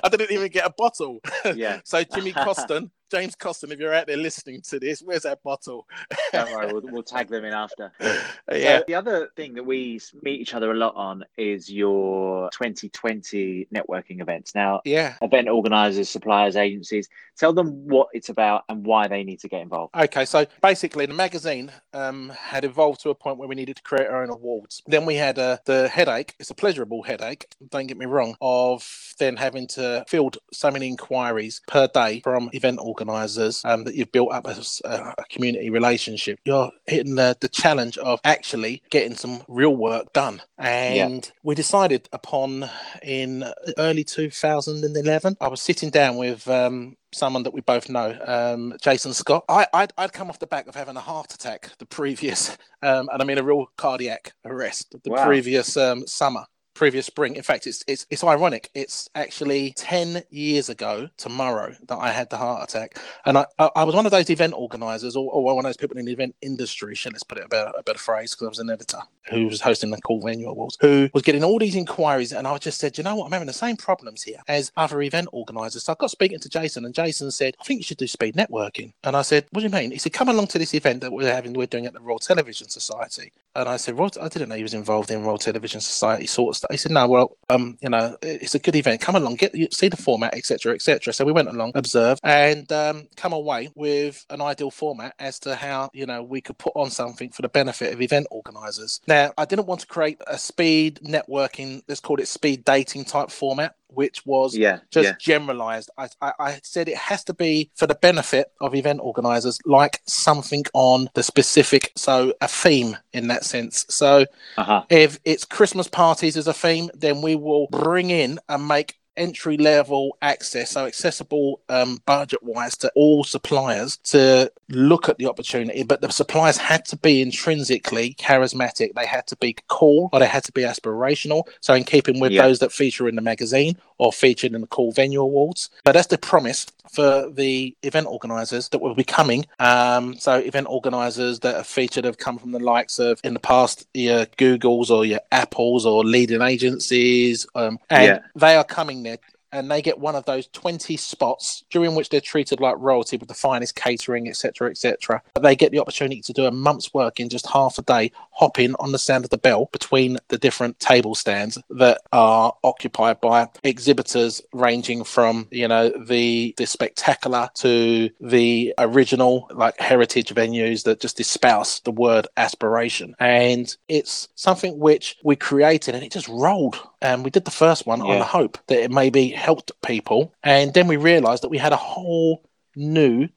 I 0.02 0.08
didn't 0.10 0.30
even 0.30 0.50
get 0.50 0.66
a 0.66 0.74
bottle. 0.76 1.20
Yeah. 1.54 1.80
so 1.84 2.02
Jimmy 2.04 2.32
Coston 2.46 2.90
James 3.10 3.34
Costin, 3.34 3.72
if 3.72 3.80
you're 3.80 3.92
out 3.92 4.06
there 4.06 4.16
listening 4.16 4.60
to 4.62 4.78
this, 4.78 5.00
where's 5.02 5.22
that 5.22 5.42
bottle? 5.42 5.86
Don't 6.32 6.52
worry, 6.52 6.72
we'll, 6.72 6.82
we'll 6.84 7.02
tag 7.02 7.28
them 7.28 7.44
in 7.44 7.52
after. 7.52 7.92
yeah. 8.00 8.78
So 8.78 8.84
the 8.86 8.94
other 8.94 9.28
thing 9.36 9.54
that 9.54 9.64
we 9.64 10.00
meet 10.22 10.40
each 10.40 10.54
other 10.54 10.70
a 10.70 10.74
lot 10.74 10.94
on 10.94 11.24
is 11.36 11.70
your 11.70 12.48
2020 12.50 13.66
networking 13.74 14.20
events. 14.20 14.54
Now, 14.54 14.80
Yeah. 14.84 15.14
event 15.22 15.48
organizers, 15.48 16.08
suppliers, 16.08 16.54
agencies, 16.54 17.08
tell 17.36 17.52
them 17.52 17.88
what 17.88 18.08
it's 18.12 18.28
about 18.28 18.62
and 18.68 18.86
why 18.86 19.08
they 19.08 19.24
need 19.24 19.40
to 19.40 19.48
get 19.48 19.60
involved. 19.60 19.94
Okay, 19.96 20.24
so 20.24 20.46
basically, 20.62 21.06
the 21.06 21.14
magazine 21.14 21.72
um, 21.92 22.28
had 22.30 22.64
evolved 22.64 23.00
to 23.02 23.10
a 23.10 23.14
point 23.14 23.38
where 23.38 23.48
we 23.48 23.56
needed 23.56 23.76
to 23.76 23.82
create 23.82 24.06
our 24.08 24.22
own 24.22 24.30
awards. 24.30 24.82
Then 24.86 25.04
we 25.04 25.16
had 25.16 25.38
uh, 25.38 25.58
the 25.64 25.88
headache, 25.88 26.34
it's 26.38 26.50
a 26.50 26.54
pleasurable 26.54 27.02
headache, 27.02 27.46
don't 27.70 27.88
get 27.88 27.98
me 27.98 28.06
wrong, 28.06 28.36
of 28.40 29.14
then 29.18 29.36
having 29.36 29.66
to 29.68 30.04
field 30.06 30.38
so 30.52 30.70
many 30.70 30.86
inquiries 30.86 31.60
per 31.66 31.88
day 31.88 32.20
from 32.20 32.50
event 32.52 32.78
organisers 32.80 32.99
um, 33.08 33.84
that 33.84 33.94
you've 33.94 34.12
built 34.12 34.32
up 34.32 34.46
as 34.46 34.80
a, 34.84 35.14
a 35.18 35.24
community 35.30 35.70
relationship. 35.70 36.38
You're 36.44 36.70
hitting 36.86 37.14
the, 37.14 37.36
the 37.40 37.48
challenge 37.48 37.98
of 37.98 38.20
actually 38.24 38.82
getting 38.90 39.14
some 39.16 39.42
real 39.48 39.76
work 39.76 40.12
done. 40.12 40.42
And 40.58 41.30
we 41.42 41.54
decided 41.54 42.08
upon 42.12 42.68
in 43.02 43.44
early 43.78 44.04
2011, 44.04 45.36
I 45.40 45.48
was 45.48 45.60
sitting 45.60 45.90
down 45.90 46.16
with 46.16 46.46
um, 46.48 46.96
someone 47.12 47.42
that 47.44 47.54
we 47.54 47.60
both 47.60 47.88
know, 47.88 48.16
um, 48.26 48.74
Jason 48.80 49.12
Scott. 49.14 49.44
I, 49.48 49.66
I'd, 49.72 49.92
I'd 49.96 50.12
come 50.12 50.28
off 50.30 50.38
the 50.38 50.46
back 50.46 50.66
of 50.66 50.74
having 50.74 50.96
a 50.96 51.00
heart 51.00 51.32
attack 51.34 51.70
the 51.78 51.86
previous, 51.86 52.50
um, 52.82 53.08
and 53.12 53.22
I 53.22 53.24
mean 53.24 53.38
a 53.38 53.42
real 53.42 53.70
cardiac 53.76 54.32
arrest 54.44 54.94
the 55.02 55.10
Wow. 55.10 55.26
previous 55.26 55.76
um, 55.76 56.06
summer. 56.06 56.44
Previous 56.80 57.04
spring. 57.04 57.36
In 57.36 57.42
fact, 57.42 57.66
it's 57.66 57.84
it's 57.86 58.06
it's 58.08 58.24
ironic. 58.24 58.70
It's 58.74 59.10
actually 59.14 59.74
ten 59.76 60.22
years 60.30 60.70
ago 60.70 61.10
tomorrow 61.18 61.74
that 61.88 61.98
I 61.98 62.10
had 62.10 62.30
the 62.30 62.38
heart 62.38 62.70
attack, 62.70 62.98
and 63.26 63.36
I 63.36 63.44
I, 63.58 63.84
was 63.84 63.94
one 63.94 64.06
of 64.06 64.12
those 64.12 64.30
event 64.30 64.54
organisers, 64.54 65.14
or, 65.14 65.30
or 65.30 65.44
one 65.44 65.66
of 65.66 65.68
those 65.68 65.76
people 65.76 65.98
in 65.98 66.06
the 66.06 66.12
event 66.12 66.34
industry. 66.40 66.94
Shall 66.94 67.12
let's 67.12 67.22
put 67.22 67.36
it 67.36 67.44
a 67.44 67.48
better 67.48 67.70
a 67.76 67.82
better 67.82 67.98
phrase, 67.98 68.30
because 68.30 68.46
I 68.46 68.48
was 68.48 68.58
an 68.60 68.70
editor 68.70 69.00
who 69.30 69.46
was 69.46 69.60
hosting 69.60 69.90
the 69.90 70.00
Cool 70.00 70.22
Venue 70.22 70.48
Awards, 70.48 70.78
who 70.80 71.10
was 71.12 71.22
getting 71.22 71.44
all 71.44 71.58
these 71.58 71.76
inquiries, 71.76 72.32
and 72.32 72.46
I 72.48 72.56
just 72.56 72.80
said, 72.80 72.96
you 72.96 73.04
know 73.04 73.14
what, 73.14 73.26
I'm 73.26 73.32
having 73.32 73.46
the 73.46 73.52
same 73.52 73.76
problems 73.76 74.22
here 74.22 74.40
as 74.48 74.72
other 74.78 75.02
event 75.02 75.28
organisers. 75.32 75.84
So 75.84 75.92
I 75.92 75.96
got 76.00 76.10
speaking 76.10 76.40
to 76.40 76.48
Jason, 76.48 76.86
and 76.86 76.94
Jason 76.94 77.30
said, 77.30 77.56
I 77.60 77.64
think 77.64 77.80
you 77.80 77.84
should 77.84 77.98
do 77.98 78.06
speed 78.06 78.36
networking. 78.36 78.94
And 79.04 79.16
I 79.16 79.22
said, 79.22 79.44
what 79.50 79.60
do 79.60 79.66
you 79.66 79.72
mean? 79.72 79.90
He 79.90 79.98
said, 79.98 80.14
come 80.14 80.30
along 80.30 80.46
to 80.48 80.58
this 80.58 80.72
event 80.72 81.02
that 81.02 81.12
we're 81.12 81.30
having, 81.30 81.52
we're 81.52 81.66
doing 81.66 81.84
at 81.84 81.92
the 81.92 82.00
Royal 82.00 82.18
Television 82.18 82.70
Society. 82.70 83.32
And 83.54 83.68
I 83.68 83.76
said, 83.76 83.98
Royal, 83.98 84.10
I 84.20 84.28
didn't 84.28 84.48
know 84.48 84.54
he 84.54 84.62
was 84.62 84.74
involved 84.74 85.10
in 85.10 85.24
Royal 85.24 85.38
Television 85.38 85.80
Society 85.80 86.26
sort 86.26 86.52
of 86.52 86.56
stuff. 86.56 86.70
He 86.70 86.76
said, 86.76 86.92
no, 86.92 87.08
well, 87.08 87.36
um, 87.48 87.76
you 87.82 87.88
know, 87.88 88.16
it's 88.22 88.54
a 88.54 88.60
good 88.60 88.76
event. 88.76 89.00
Come 89.00 89.16
along, 89.16 89.36
get 89.36 89.54
see 89.72 89.88
the 89.88 89.96
format, 89.96 90.34
etc., 90.34 90.74
etc. 90.74 91.12
So 91.12 91.24
we 91.24 91.32
went 91.32 91.48
along, 91.48 91.72
observed, 91.74 92.20
and 92.22 92.70
um, 92.70 93.08
come 93.16 93.32
away 93.32 93.68
with 93.74 94.24
an 94.30 94.40
ideal 94.40 94.70
format 94.70 95.14
as 95.18 95.38
to 95.40 95.56
how 95.56 95.90
you 95.92 96.06
know 96.06 96.22
we 96.22 96.40
could 96.40 96.58
put 96.58 96.72
on 96.76 96.90
something 96.90 97.30
for 97.30 97.42
the 97.42 97.48
benefit 97.48 97.92
of 97.92 98.00
event 98.00 98.26
organisers. 98.30 99.00
Now, 99.08 99.32
I 99.36 99.44
didn't 99.44 99.66
want 99.66 99.80
to 99.80 99.86
create 99.86 100.20
a 100.26 100.38
speed 100.38 101.00
networking, 101.04 101.82
let's 101.88 102.00
call 102.00 102.20
it 102.20 102.28
speed 102.28 102.64
dating 102.64 103.06
type 103.06 103.30
format, 103.30 103.74
which 103.92 104.24
was 104.26 104.56
Yeah, 104.56 104.80
just 104.90 105.08
yeah, 105.08 105.14
generalized. 105.18 105.90
I, 105.98 106.08
I, 106.20 106.32
I 106.38 106.60
said 106.62 106.88
it 106.88 106.96
has 106.96 107.24
to 107.24 107.34
be 107.34 107.70
for 107.76 107.86
the 107.86 107.94
benefit 107.94 108.48
of 108.60 108.74
event 108.74 109.00
organizers, 109.02 109.58
like 109.64 110.00
something 110.06 110.64
on 110.74 111.08
the 111.14 111.22
specific, 111.22 111.92
so 111.96 112.32
a 112.40 112.48
theme 112.48 112.96
in 113.12 113.28
that 113.28 113.44
sense. 113.44 113.86
So 113.88 114.26
uh-huh. 114.56 114.84
if 114.90 115.18
it's 115.24 115.44
Christmas 115.44 115.88
parties 115.88 116.36
as 116.36 116.46
a 116.46 116.52
theme, 116.54 116.90
then 116.94 117.22
we 117.22 117.34
will 117.34 117.66
bring 117.70 118.10
in 118.10 118.38
and 118.48 118.68
make 118.68 118.96
entry 119.20 119.56
level 119.58 120.16
access, 120.22 120.70
so 120.72 120.86
accessible 120.86 121.60
um, 121.68 121.98
budget 122.06 122.42
wise 122.42 122.76
to 122.78 122.90
all 122.96 123.22
suppliers 123.24 123.98
to 124.04 124.50
look 124.70 125.08
at 125.08 125.18
the 125.18 125.26
opportunity. 125.26 125.82
But 125.84 126.00
the 126.00 126.10
suppliers 126.10 126.56
had 126.56 126.84
to 126.86 126.96
be 126.96 127.22
intrinsically 127.22 128.14
charismatic, 128.18 128.94
they 128.94 129.06
had 129.06 129.26
to 129.28 129.36
be 129.36 129.56
cool, 129.68 130.08
or 130.12 130.20
they 130.20 130.26
had 130.26 130.44
to 130.44 130.52
be 130.52 130.62
aspirational. 130.62 131.44
So, 131.60 131.74
in 131.74 131.84
keeping 131.84 132.18
with 132.20 132.32
Yeah. 132.32 132.42
those 132.42 132.58
that 132.60 132.72
feature 132.72 133.08
in 133.08 133.16
the 133.16 133.22
magazine 133.22 133.76
or 134.00 134.12
featured 134.12 134.54
in 134.54 134.62
the 134.62 134.66
Cool 134.66 134.92
Venue 134.92 135.20
Awards. 135.20 135.68
But 135.84 135.92
that's 135.92 136.06
the 136.08 136.16
promise 136.18 136.66
for 136.90 137.30
the 137.30 137.76
event 137.82 138.06
organisers 138.06 138.70
that 138.70 138.80
will 138.80 138.94
be 138.94 139.04
coming. 139.04 139.44
Um, 139.58 140.16
so 140.18 140.36
event 140.36 140.66
organisers 140.70 141.40
that 141.40 141.54
are 141.54 141.64
featured 141.64 142.04
have 142.06 142.16
come 142.18 142.38
from 142.38 142.52
the 142.52 142.58
likes 142.58 142.98
of 142.98 143.20
in 143.22 143.34
the 143.34 143.40
past 143.40 143.86
your 143.92 144.24
Googles 144.26 144.90
or 144.90 145.04
your 145.04 145.20
Apples 145.30 145.84
or 145.84 146.02
leading 146.02 146.40
agencies, 146.42 147.46
um, 147.54 147.78
and 147.90 148.04
Yeah. 148.06 148.18
they 148.34 148.56
are 148.56 148.64
coming 148.64 149.02
there. 149.02 149.18
And 149.52 149.68
they 149.68 149.82
get 149.82 149.98
one 149.98 150.14
of 150.14 150.24
those 150.26 150.46
20 150.52 150.96
spots 150.96 151.64
during 151.70 151.96
which 151.96 152.08
they're 152.08 152.20
treated 152.20 152.60
like 152.60 152.76
royalty 152.78 153.16
with 153.16 153.28
the 153.28 153.34
finest 153.34 153.74
catering, 153.74 154.28
etc., 154.28 154.70
etc. 154.70 155.20
But 155.34 155.42
they 155.42 155.56
get 155.56 155.72
the 155.72 155.80
opportunity 155.80 156.20
to 156.22 156.32
do 156.32 156.46
a 156.46 156.52
month's 156.52 156.94
work 156.94 157.18
in 157.18 157.28
just 157.28 157.48
half 157.48 157.76
a 157.76 157.82
day, 157.82 158.12
hopping 158.40 158.74
on 158.80 158.92
the 158.92 158.98
sound 158.98 159.24
of 159.24 159.30
the 159.30 159.38
bell 159.38 159.68
between 159.70 160.16
the 160.28 160.38
different 160.38 160.80
table 160.80 161.14
stands 161.14 161.58
that 161.68 162.00
are 162.12 162.54
occupied 162.64 163.20
by 163.20 163.46
exhibitors 163.62 164.40
ranging 164.54 165.04
from 165.04 165.46
you 165.50 165.68
know 165.68 165.90
the 166.06 166.54
the 166.56 166.66
spectacular 166.66 167.50
to 167.54 168.08
the 168.20 168.74
original 168.78 169.46
like 169.54 169.78
heritage 169.78 170.34
venues 170.34 170.84
that 170.84 171.00
just 171.00 171.20
espouse 171.20 171.80
the 171.80 171.90
word 171.90 172.26
aspiration. 172.36 173.14
And 173.18 173.74
it's 173.88 174.28
something 174.34 174.78
which 174.78 175.16
we 175.22 175.36
created 175.36 175.94
and 175.94 176.02
it 176.02 176.12
just 176.12 176.28
rolled. 176.28 176.80
And 177.02 177.24
we 177.24 177.30
did 177.30 177.44
the 177.44 177.50
first 177.50 177.86
one 177.86 178.00
on 178.00 178.18
the 178.18 178.24
hope 178.24 178.58
that 178.68 178.82
it 178.82 178.90
maybe 178.90 179.28
helped 179.28 179.72
people. 179.82 180.32
And 180.42 180.72
then 180.74 180.86
we 180.86 180.96
realized 180.96 181.42
that 181.42 181.50
we 181.50 181.58
had 181.58 181.72
a 181.72 181.76
whole 181.76 182.42
new 182.76 183.28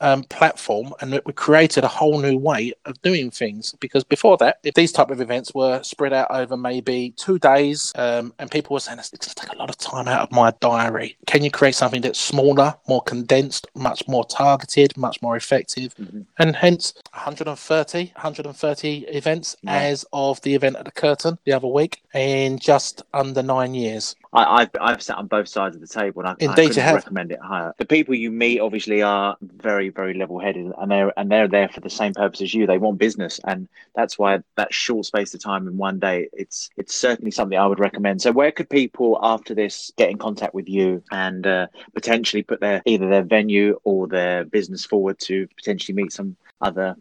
um, 0.00 0.22
platform 0.24 0.92
and 1.00 1.12
that 1.12 1.26
we 1.26 1.32
created 1.32 1.84
a 1.84 1.88
whole 1.88 2.20
new 2.20 2.36
way 2.38 2.72
of 2.86 3.00
doing 3.02 3.30
things 3.30 3.74
because 3.80 4.04
before 4.04 4.36
that 4.38 4.58
if 4.62 4.74
these 4.74 4.92
type 4.92 5.10
of 5.10 5.20
events 5.20 5.52
were 5.54 5.82
spread 5.82 6.12
out 6.12 6.30
over 6.30 6.56
maybe 6.56 7.12
two 7.16 7.38
days 7.38 7.92
um, 7.96 8.32
and 8.38 8.50
people 8.50 8.74
were 8.74 8.80
saying 8.80 8.98
it's 8.98 9.10
going 9.10 9.20
to 9.20 9.34
take 9.34 9.52
a 9.52 9.56
lot 9.58 9.68
of 9.70 9.76
time 9.78 10.06
out 10.08 10.20
of 10.22 10.32
my 10.32 10.52
diary 10.60 11.16
can 11.26 11.42
you 11.42 11.50
create 11.50 11.74
something 11.74 12.00
that's 12.00 12.20
smaller 12.20 12.74
more 12.88 13.02
condensed 13.02 13.66
much 13.74 14.06
more 14.08 14.24
targeted 14.24 14.96
much 14.96 15.20
more 15.22 15.36
effective 15.36 15.94
Mhm. 15.96 16.26
and 16.38 16.54
hence 16.56 16.94
130 17.12 18.12
130 18.14 18.98
events 19.08 19.56
Yeah. 19.62 19.76
as 19.78 20.04
of 20.12 20.40
the 20.42 20.54
event 20.54 20.76
at 20.76 20.84
the 20.84 20.90
curtain 20.92 21.38
the 21.44 21.52
other 21.52 21.66
week 21.68 22.02
in 22.14 22.58
just 22.58 23.02
under 23.12 23.42
nine 23.42 23.74
years 23.74 24.14
I, 24.32 24.62
I've, 24.62 24.70
I've 24.80 25.02
sat 25.02 25.16
on 25.16 25.26
both 25.26 25.48
sides 25.48 25.74
of 25.74 25.80
the 25.80 25.88
table, 25.88 26.20
and 26.20 26.28
I, 26.28 26.32
Indeed 26.38 26.50
I 26.50 26.66
couldn't 26.68 26.82
have. 26.82 26.94
recommend 26.96 27.32
it 27.32 27.40
higher. 27.40 27.74
The 27.78 27.86
people 27.86 28.14
you 28.14 28.30
meet 28.30 28.60
obviously 28.60 29.02
are 29.02 29.36
very, 29.40 29.88
very 29.88 30.14
level-headed, 30.14 30.72
and 30.78 30.90
they're 30.90 31.18
and 31.18 31.30
they're 31.30 31.48
there 31.48 31.68
for 31.68 31.80
the 31.80 31.90
same 31.90 32.12
purpose 32.14 32.40
as 32.40 32.54
you. 32.54 32.66
They 32.66 32.78
want 32.78 32.98
business, 32.98 33.40
and 33.44 33.68
that's 33.94 34.18
why 34.18 34.40
that 34.56 34.72
short 34.72 35.06
space 35.06 35.32
of 35.34 35.42
time 35.42 35.66
in 35.66 35.76
one 35.76 35.98
day, 35.98 36.28
it's 36.32 36.70
it's 36.76 36.94
certainly 36.94 37.30
something 37.30 37.58
I 37.58 37.66
would 37.66 37.80
recommend. 37.80 38.22
So, 38.22 38.32
where 38.32 38.52
could 38.52 38.68
people 38.68 39.18
after 39.22 39.54
this 39.54 39.92
get 39.96 40.10
in 40.10 40.18
contact 40.18 40.54
with 40.54 40.68
you 40.68 41.02
and 41.10 41.46
uh, 41.46 41.66
potentially 41.94 42.42
put 42.42 42.60
their 42.60 42.82
either 42.84 43.08
their 43.08 43.22
venue 43.22 43.80
or 43.84 44.06
their 44.06 44.44
business 44.44 44.84
forward 44.84 45.18
to 45.20 45.48
potentially 45.56 45.94
meet 45.94 46.12
some 46.12 46.36
other 46.60 46.96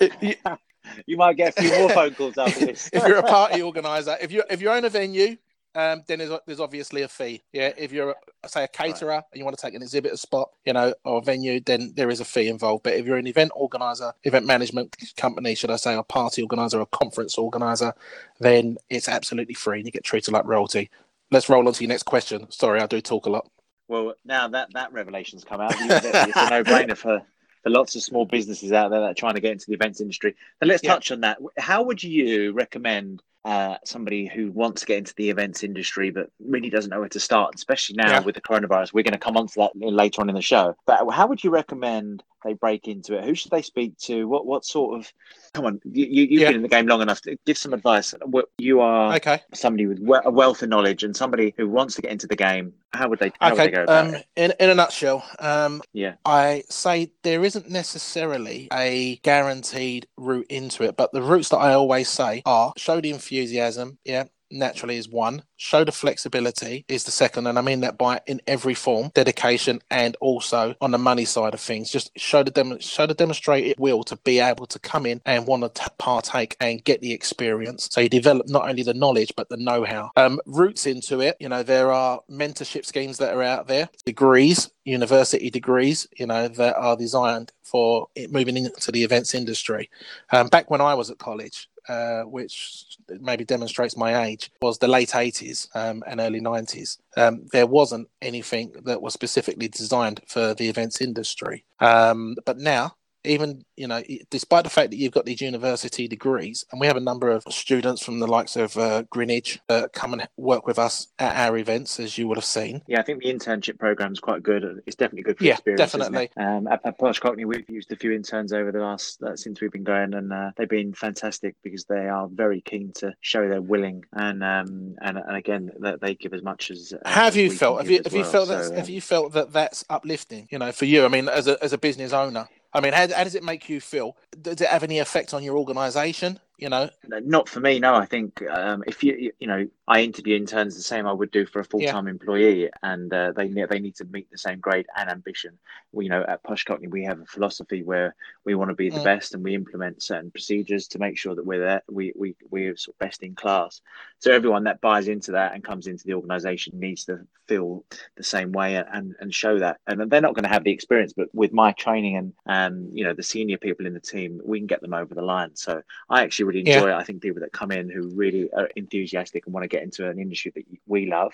you 1.06 1.16
might 1.18 1.36
get 1.36 1.58
a 1.58 1.60
few 1.60 1.78
more 1.78 1.90
phone 1.90 2.14
calls 2.14 2.38
after 2.38 2.64
this. 2.66 2.88
If 2.94 3.06
you're 3.06 3.18
a 3.18 3.22
party 3.22 3.60
organizer, 3.60 4.16
if 4.22 4.32
you 4.32 4.42
if 4.48 4.62
you 4.62 4.70
own 4.70 4.86
a 4.86 4.88
venue 4.88 5.36
um, 5.76 6.02
then 6.06 6.18
there's, 6.18 6.32
there's 6.46 6.60
obviously 6.60 7.02
a 7.02 7.08
fee. 7.08 7.42
Yeah, 7.52 7.70
if 7.76 7.92
you're 7.92 8.14
say 8.46 8.64
a 8.64 8.68
caterer 8.68 9.08
right. 9.10 9.22
and 9.30 9.38
you 9.38 9.44
want 9.44 9.56
to 9.56 9.62
take 9.62 9.74
an 9.74 9.82
exhibitor 9.82 10.16
spot, 10.16 10.48
you 10.64 10.72
know, 10.72 10.94
or 11.04 11.18
a 11.18 11.20
venue, 11.20 11.60
then 11.60 11.92
there 11.94 12.08
is 12.08 12.20
a 12.20 12.24
fee 12.24 12.48
involved. 12.48 12.82
But 12.82 12.94
if 12.94 13.04
you're 13.04 13.18
an 13.18 13.26
event 13.26 13.52
organizer, 13.54 14.12
event 14.24 14.46
management 14.46 14.96
company, 15.16 15.54
should 15.54 15.70
I 15.70 15.76
say, 15.76 15.94
a 15.94 16.02
party 16.02 16.42
organizer, 16.42 16.80
a 16.80 16.86
conference 16.86 17.36
organizer, 17.36 17.92
then 18.40 18.78
it's 18.88 19.08
absolutely 19.08 19.54
free 19.54 19.78
and 19.78 19.86
you 19.86 19.92
get 19.92 20.04
treated 20.04 20.32
like 20.32 20.46
royalty. 20.46 20.90
Let's 21.30 21.48
roll 21.48 21.66
on 21.66 21.74
to 21.74 21.84
your 21.84 21.88
next 21.88 22.04
question. 22.04 22.50
Sorry, 22.50 22.80
I 22.80 22.86
do 22.86 23.00
talk 23.00 23.26
a 23.26 23.30
lot. 23.30 23.50
Well, 23.88 24.14
now 24.24 24.48
that 24.48 24.72
that 24.72 24.92
revelation's 24.92 25.44
come 25.44 25.60
out, 25.60 25.74
it's 25.76 26.36
a 26.36 26.50
no-brainer 26.50 26.96
for 26.96 27.22
for 27.62 27.70
lots 27.70 27.96
of 27.96 28.02
small 28.02 28.24
businesses 28.24 28.72
out 28.72 28.90
there 28.90 29.00
that 29.00 29.10
are 29.10 29.14
trying 29.14 29.34
to 29.34 29.40
get 29.40 29.52
into 29.52 29.66
the 29.66 29.74
events 29.74 30.00
industry. 30.00 30.36
And 30.60 30.68
let's 30.68 30.84
yeah. 30.84 30.94
touch 30.94 31.10
on 31.10 31.20
that. 31.22 31.38
How 31.58 31.82
would 31.82 32.02
you 32.02 32.52
recommend 32.52 33.22
uh, 33.46 33.78
somebody 33.84 34.26
who 34.26 34.50
wants 34.50 34.80
to 34.80 34.86
get 34.86 34.98
into 34.98 35.14
the 35.14 35.30
events 35.30 35.62
industry 35.62 36.10
but 36.10 36.28
really 36.44 36.68
doesn't 36.68 36.90
know 36.90 36.98
where 36.98 37.08
to 37.08 37.20
start, 37.20 37.54
especially 37.54 37.94
now 37.94 38.10
yeah. 38.10 38.20
with 38.20 38.34
the 38.34 38.40
coronavirus. 38.40 38.92
We're 38.92 39.04
going 39.04 39.12
to 39.12 39.18
come 39.18 39.36
on 39.36 39.46
to 39.46 39.54
that 39.60 39.70
later 39.76 40.20
on 40.20 40.28
in 40.28 40.34
the 40.34 40.42
show. 40.42 40.74
But 40.84 41.08
how 41.12 41.28
would 41.28 41.44
you 41.44 41.50
recommend 41.50 42.24
they 42.46 42.54
break 42.54 42.88
into 42.88 43.16
it? 43.18 43.24
Who 43.24 43.34
should 43.34 43.50
they 43.50 43.62
speak 43.62 43.98
to? 43.98 44.26
What 44.28 44.46
what 44.46 44.64
sort 44.64 44.98
of 44.98 45.12
come 45.52 45.66
on? 45.66 45.80
You, 45.84 46.06
you 46.06 46.38
have 46.38 46.42
yeah. 46.42 46.48
been 46.48 46.56
in 46.56 46.62
the 46.62 46.68
game 46.68 46.86
long 46.86 47.02
enough 47.02 47.20
to 47.22 47.36
give 47.44 47.58
some 47.58 47.72
advice. 47.72 48.14
You 48.58 48.80
are 48.80 49.14
okay. 49.16 49.42
somebody 49.52 49.86
with 49.86 50.00
a 50.24 50.30
wealth 50.30 50.62
of 50.62 50.68
knowledge 50.68 51.02
and 51.02 51.16
somebody 51.16 51.54
who 51.56 51.68
wants 51.68 51.94
to 51.96 52.02
get 52.02 52.12
into 52.12 52.26
the 52.26 52.36
game. 52.36 52.72
How 52.92 53.08
would 53.08 53.18
they? 53.18 53.32
How 53.40 53.52
okay. 53.52 53.64
Would 53.64 53.72
they 53.72 53.76
go 53.76 53.82
about 53.82 54.06
um, 54.06 54.14
it? 54.14 54.26
In 54.36 54.52
in 54.60 54.70
a 54.70 54.74
nutshell, 54.74 55.24
um, 55.38 55.82
yeah, 55.92 56.14
I 56.24 56.62
say 56.70 57.12
there 57.22 57.44
isn't 57.44 57.68
necessarily 57.68 58.68
a 58.72 59.16
guaranteed 59.16 60.06
route 60.16 60.46
into 60.48 60.84
it, 60.84 60.96
but 60.96 61.12
the 61.12 61.22
routes 61.22 61.50
that 61.50 61.58
I 61.58 61.74
always 61.74 62.08
say 62.08 62.42
are 62.46 62.72
show 62.76 63.00
the 63.00 63.10
enthusiasm. 63.36 63.98
Yeah, 64.04 64.24
naturally 64.50 64.96
is 64.96 65.08
one. 65.08 65.42
Show 65.56 65.84
the 65.84 65.92
flexibility 65.92 66.84
is 66.88 67.04
the 67.04 67.10
second 67.10 67.46
and 67.46 67.58
i 67.58 67.62
mean 67.62 67.80
that 67.80 67.98
by 67.98 68.20
in 68.26 68.40
every 68.46 68.74
form 68.74 69.10
dedication 69.14 69.80
and 69.90 70.16
also 70.20 70.74
on 70.80 70.90
the 70.90 70.98
money 70.98 71.24
side 71.24 71.54
of 71.54 71.60
things. 71.60 71.90
Just 71.90 72.10
show 72.16 72.42
the 72.42 72.50
dem- 72.50 72.78
show 72.78 73.06
the 73.06 73.14
demonstrated 73.14 73.76
will 73.78 74.04
to 74.04 74.16
be 74.18 74.38
able 74.38 74.66
to 74.66 74.78
come 74.78 75.06
in 75.06 75.20
and 75.26 75.46
want 75.46 75.74
to 75.74 75.90
partake 75.98 76.56
and 76.60 76.84
get 76.84 77.00
the 77.00 77.12
experience. 77.12 77.88
So 77.90 78.00
you 78.02 78.08
develop 78.08 78.48
not 78.48 78.68
only 78.68 78.82
the 78.82 78.94
knowledge 78.94 79.32
but 79.36 79.48
the 79.48 79.56
know-how. 79.56 80.10
Um, 80.16 80.40
roots 80.46 80.86
into 80.86 81.20
it 81.20 81.36
you 81.40 81.48
know 81.48 81.62
there 81.62 81.92
are 81.92 82.20
mentorship 82.30 82.84
schemes 82.86 83.18
that 83.18 83.34
are 83.34 83.42
out 83.42 83.66
there. 83.66 83.88
Degrees 84.04 84.70
university 84.84 85.50
degrees 85.50 86.06
you 86.16 86.26
know 86.26 86.46
that 86.46 86.76
are 86.76 86.96
designed 86.96 87.50
for 87.64 88.06
moving 88.30 88.56
into 88.56 88.92
the 88.92 89.02
events 89.02 89.34
industry. 89.34 89.90
Um, 90.30 90.46
back 90.48 90.70
when 90.70 90.80
i 90.80 90.94
was 90.94 91.10
at 91.10 91.18
college 91.18 91.68
uh, 91.88 92.22
which 92.22 92.98
maybe 93.20 93.44
demonstrates 93.44 93.96
my 93.96 94.24
age, 94.24 94.50
was 94.60 94.78
the 94.78 94.88
late 94.88 95.10
80s 95.10 95.68
um, 95.74 96.02
and 96.06 96.20
early 96.20 96.40
90s. 96.40 96.98
Um, 97.16 97.46
there 97.52 97.66
wasn't 97.66 98.08
anything 98.22 98.72
that 98.84 99.00
was 99.00 99.14
specifically 99.14 99.68
designed 99.68 100.20
for 100.26 100.54
the 100.54 100.68
events 100.68 101.00
industry. 101.00 101.64
Um, 101.80 102.36
but 102.44 102.58
now, 102.58 102.96
even 103.26 103.64
you 103.76 103.86
know, 103.86 104.02
despite 104.30 104.64
the 104.64 104.70
fact 104.70 104.90
that 104.90 104.96
you've 104.96 105.12
got 105.12 105.26
these 105.26 105.40
university 105.40 106.08
degrees, 106.08 106.64
and 106.70 106.80
we 106.80 106.86
have 106.86 106.96
a 106.96 107.00
number 107.00 107.30
of 107.30 107.44
students 107.50 108.02
from 108.02 108.20
the 108.20 108.26
likes 108.26 108.56
of 108.56 108.76
uh, 108.76 109.02
Greenwich 109.10 109.60
uh, 109.68 109.88
come 109.92 110.12
and 110.12 110.26
work 110.36 110.66
with 110.66 110.78
us 110.78 111.08
at 111.18 111.36
our 111.36 111.56
events, 111.58 112.00
as 112.00 112.16
you 112.16 112.26
would 112.28 112.36
have 112.36 112.44
seen. 112.44 112.82
Yeah, 112.86 113.00
I 113.00 113.02
think 113.02 113.22
the 113.22 113.32
internship 113.32 113.78
program 113.78 114.12
is 114.12 114.20
quite 114.20 114.42
good. 114.42 114.82
It's 114.86 114.96
definitely 114.96 115.24
good 115.24 115.38
for 115.38 115.44
yeah, 115.44 115.52
experience. 115.52 115.78
definitely. 115.78 116.30
Um, 116.36 116.66
at, 116.68 116.80
at 116.84 116.98
Posh 116.98 117.18
Cockney, 117.18 117.44
we've 117.44 117.68
used 117.68 117.92
a 117.92 117.96
few 117.96 118.12
interns 118.12 118.52
over 118.52 118.72
the 118.72 118.80
last 118.80 119.22
uh, 119.22 119.36
since 119.36 119.60
we've 119.60 119.72
been 119.72 119.84
going, 119.84 120.14
and 120.14 120.32
uh, 120.32 120.50
they've 120.56 120.68
been 120.68 120.94
fantastic 120.94 121.54
because 121.62 121.84
they 121.84 122.08
are 122.08 122.28
very 122.28 122.60
keen 122.62 122.92
to 122.96 123.12
show 123.20 123.48
they're 123.48 123.60
willing, 123.60 124.04
and 124.14 124.42
um, 124.42 124.96
and 125.02 125.18
and 125.18 125.36
again, 125.36 125.70
that 125.80 126.00
they 126.00 126.14
give 126.14 126.32
as 126.32 126.42
much 126.42 126.70
as. 126.70 126.94
have 127.04 127.36
you 127.36 127.50
felt? 127.50 127.78
Have 127.78 127.90
you 127.90 128.00
have 128.02 128.12
well. 128.12 128.24
you 128.24 128.30
felt 128.30 128.48
that? 128.48 128.64
So, 128.66 128.74
have 128.74 128.88
you 128.88 129.00
felt 129.00 129.32
that 129.32 129.52
that's 129.52 129.84
uplifting? 129.90 130.48
You 130.50 130.58
know, 130.58 130.72
for 130.72 130.86
you, 130.86 131.04
I 131.04 131.08
mean, 131.08 131.28
as 131.28 131.46
a 131.46 131.62
as 131.62 131.72
a 131.72 131.78
business 131.78 132.12
owner. 132.12 132.48
I 132.76 132.80
mean, 132.82 132.92
how, 132.92 133.08
how 133.08 133.24
does 133.24 133.34
it 133.34 133.42
make 133.42 133.70
you 133.70 133.80
feel? 133.80 134.18
Does 134.42 134.60
it 134.60 134.68
have 134.68 134.82
any 134.82 134.98
effect 134.98 135.32
on 135.32 135.42
your 135.42 135.56
organisation? 135.56 136.40
You 136.58 136.68
know? 136.68 136.88
Not 137.08 137.48
for 137.48 137.60
me 137.60 137.78
no 137.78 137.94
i 137.94 138.06
think 138.06 138.42
um, 138.50 138.84
if 138.86 139.02
you 139.02 139.32
you 139.38 139.46
know 139.46 139.66
i 139.88 140.02
interview 140.02 140.36
interns 140.36 140.74
the 140.74 140.82
same 140.82 141.06
i 141.06 141.12
would 141.12 141.30
do 141.30 141.46
for 141.46 141.60
a 141.60 141.64
full-time 141.64 142.06
yeah. 142.06 142.10
employee 142.10 142.70
and 142.82 143.12
uh, 143.12 143.32
they 143.32 143.48
they 143.48 143.78
need 143.78 143.96
to 143.96 144.04
meet 144.06 144.30
the 144.30 144.38
same 144.38 144.60
grade 144.60 144.86
and 144.96 145.10
ambition. 145.10 145.58
We, 145.92 146.04
you 146.04 146.10
know 146.10 146.24
at 146.26 146.42
posh 146.42 146.64
cockney 146.64 146.88
we 146.88 147.04
have 147.04 147.20
a 147.20 147.26
philosophy 147.26 147.82
where 147.82 148.14
we 148.44 148.54
want 148.54 148.70
to 148.70 148.74
be 148.74 148.90
the 148.90 149.00
mm. 149.00 149.04
best 149.04 149.34
and 149.34 149.42
we 149.42 149.54
implement 149.54 150.02
certain 150.02 150.30
procedures 150.30 150.88
to 150.88 150.98
make 150.98 151.18
sure 151.18 151.34
that 151.34 151.46
we're 151.46 151.60
there 151.60 151.82
we 151.88 152.12
we 152.16 152.34
we're 152.50 152.76
sort 152.76 152.94
of 152.94 152.98
best 152.98 153.22
in 153.22 153.34
class. 153.34 153.80
So 154.18 154.32
everyone 154.32 154.64
that 154.64 154.80
buys 154.80 155.08
into 155.08 155.32
that 155.32 155.54
and 155.54 155.62
comes 155.62 155.86
into 155.86 156.04
the 156.04 156.14
organization 156.14 156.78
needs 156.78 157.04
to 157.04 157.26
feel 157.46 157.84
the 158.16 158.22
same 158.22 158.52
way 158.52 158.76
and 158.76 159.14
and 159.20 159.34
show 159.34 159.58
that. 159.58 159.78
And 159.86 160.10
they're 160.10 160.20
not 160.20 160.34
going 160.34 160.44
to 160.44 160.50
have 160.50 160.64
the 160.64 160.72
experience 160.72 161.12
but 161.12 161.28
with 161.34 161.52
my 161.52 161.72
training 161.72 162.16
and 162.16 162.32
and 162.46 162.96
you 162.96 163.04
know 163.04 163.14
the 163.14 163.22
senior 163.22 163.58
people 163.58 163.86
in 163.86 163.94
the 163.94 164.00
team 164.00 164.40
we 164.44 164.58
can 164.58 164.66
get 164.66 164.80
them 164.80 164.94
over 164.94 165.14
the 165.14 165.22
line. 165.22 165.54
So 165.54 165.82
i 166.08 166.22
actually 166.22 166.45
really 166.46 166.60
enjoy 166.60 166.88
yeah. 166.88 166.96
it. 166.96 167.00
I 167.00 167.04
think 167.04 167.22
people 167.22 167.40
that 167.40 167.52
come 167.52 167.70
in 167.70 167.90
who 167.90 168.08
really 168.14 168.48
are 168.52 168.68
enthusiastic 168.76 169.46
and 169.46 169.54
want 169.54 169.64
to 169.64 169.68
get 169.68 169.82
into 169.82 170.08
an 170.08 170.18
industry 170.18 170.52
that 170.54 170.64
we 170.86 171.06
love, 171.06 171.32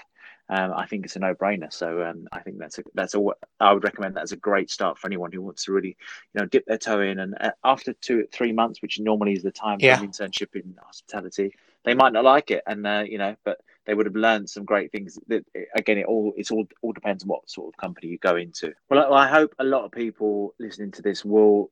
um, 0.49 0.73
I 0.75 0.87
think 0.87 1.05
it's 1.05 1.17
a 1.17 1.21
no-brainer. 1.21 1.73
So 1.73 2.03
um, 2.03 2.27
I 2.33 2.41
think 2.41 2.59
that's 2.59 2.79
a 2.79 2.83
that's 2.95 3.15
a 3.15 3.25
I 3.61 3.73
would 3.73 3.85
recommend 3.85 4.17
that 4.17 4.23
as 4.23 4.33
a 4.33 4.37
great 4.37 4.71
start 4.71 4.99
for 4.99 5.07
anyone 5.07 5.33
who 5.33 5.43
wants 5.43 5.65
to 5.65 5.73
really 5.73 5.97
you 6.35 6.41
know 6.41 6.47
dip 6.47 6.67
their 6.67 6.79
toe 6.79 7.01
in. 7.01 7.19
And 7.21 7.37
uh, 7.41 7.51
after 7.65 7.93
two 7.95 8.27
three 8.33 8.53
months, 8.53 8.83
which 8.83 8.99
normally 8.99 9.33
is 9.35 9.43
the 9.43 9.53
time 9.53 9.79
yeah. 9.81 9.97
for 9.97 10.05
an 10.05 10.11
internship 10.11 10.55
in 10.55 10.75
hospitality, 10.83 11.55
they 11.85 11.95
might 11.95 12.13
not 12.13 12.25
like 12.25 12.51
it, 12.51 12.63
and 12.67 12.87
uh, 12.87 13.05
you 13.07 13.19
know, 13.19 13.37
but 13.45 13.61
they 13.87 13.95
would 13.95 14.07
have 14.07 14.17
learned 14.17 14.49
some 14.49 14.65
great 14.65 14.93
things. 14.93 15.19
That 15.29 15.45
again, 15.75 15.99
it 15.99 16.07
all 16.07 16.33
it's 16.37 16.51
all 16.51 16.67
all 16.83 16.93
depends 16.93 17.25
on 17.25 17.29
what 17.29 17.49
sort 17.49 17.73
of 17.73 17.77
company 17.77 18.09
you 18.09 18.19
go 18.19 18.37
into. 18.37 18.73
Well, 18.89 19.13
I 19.13 19.29
hope 19.29 19.55
a 19.59 19.65
lot 19.65 19.85
of 19.85 19.93
people 19.93 20.55
listening 20.59 20.93
to 20.93 21.03
this 21.03 21.25
will 21.25 21.71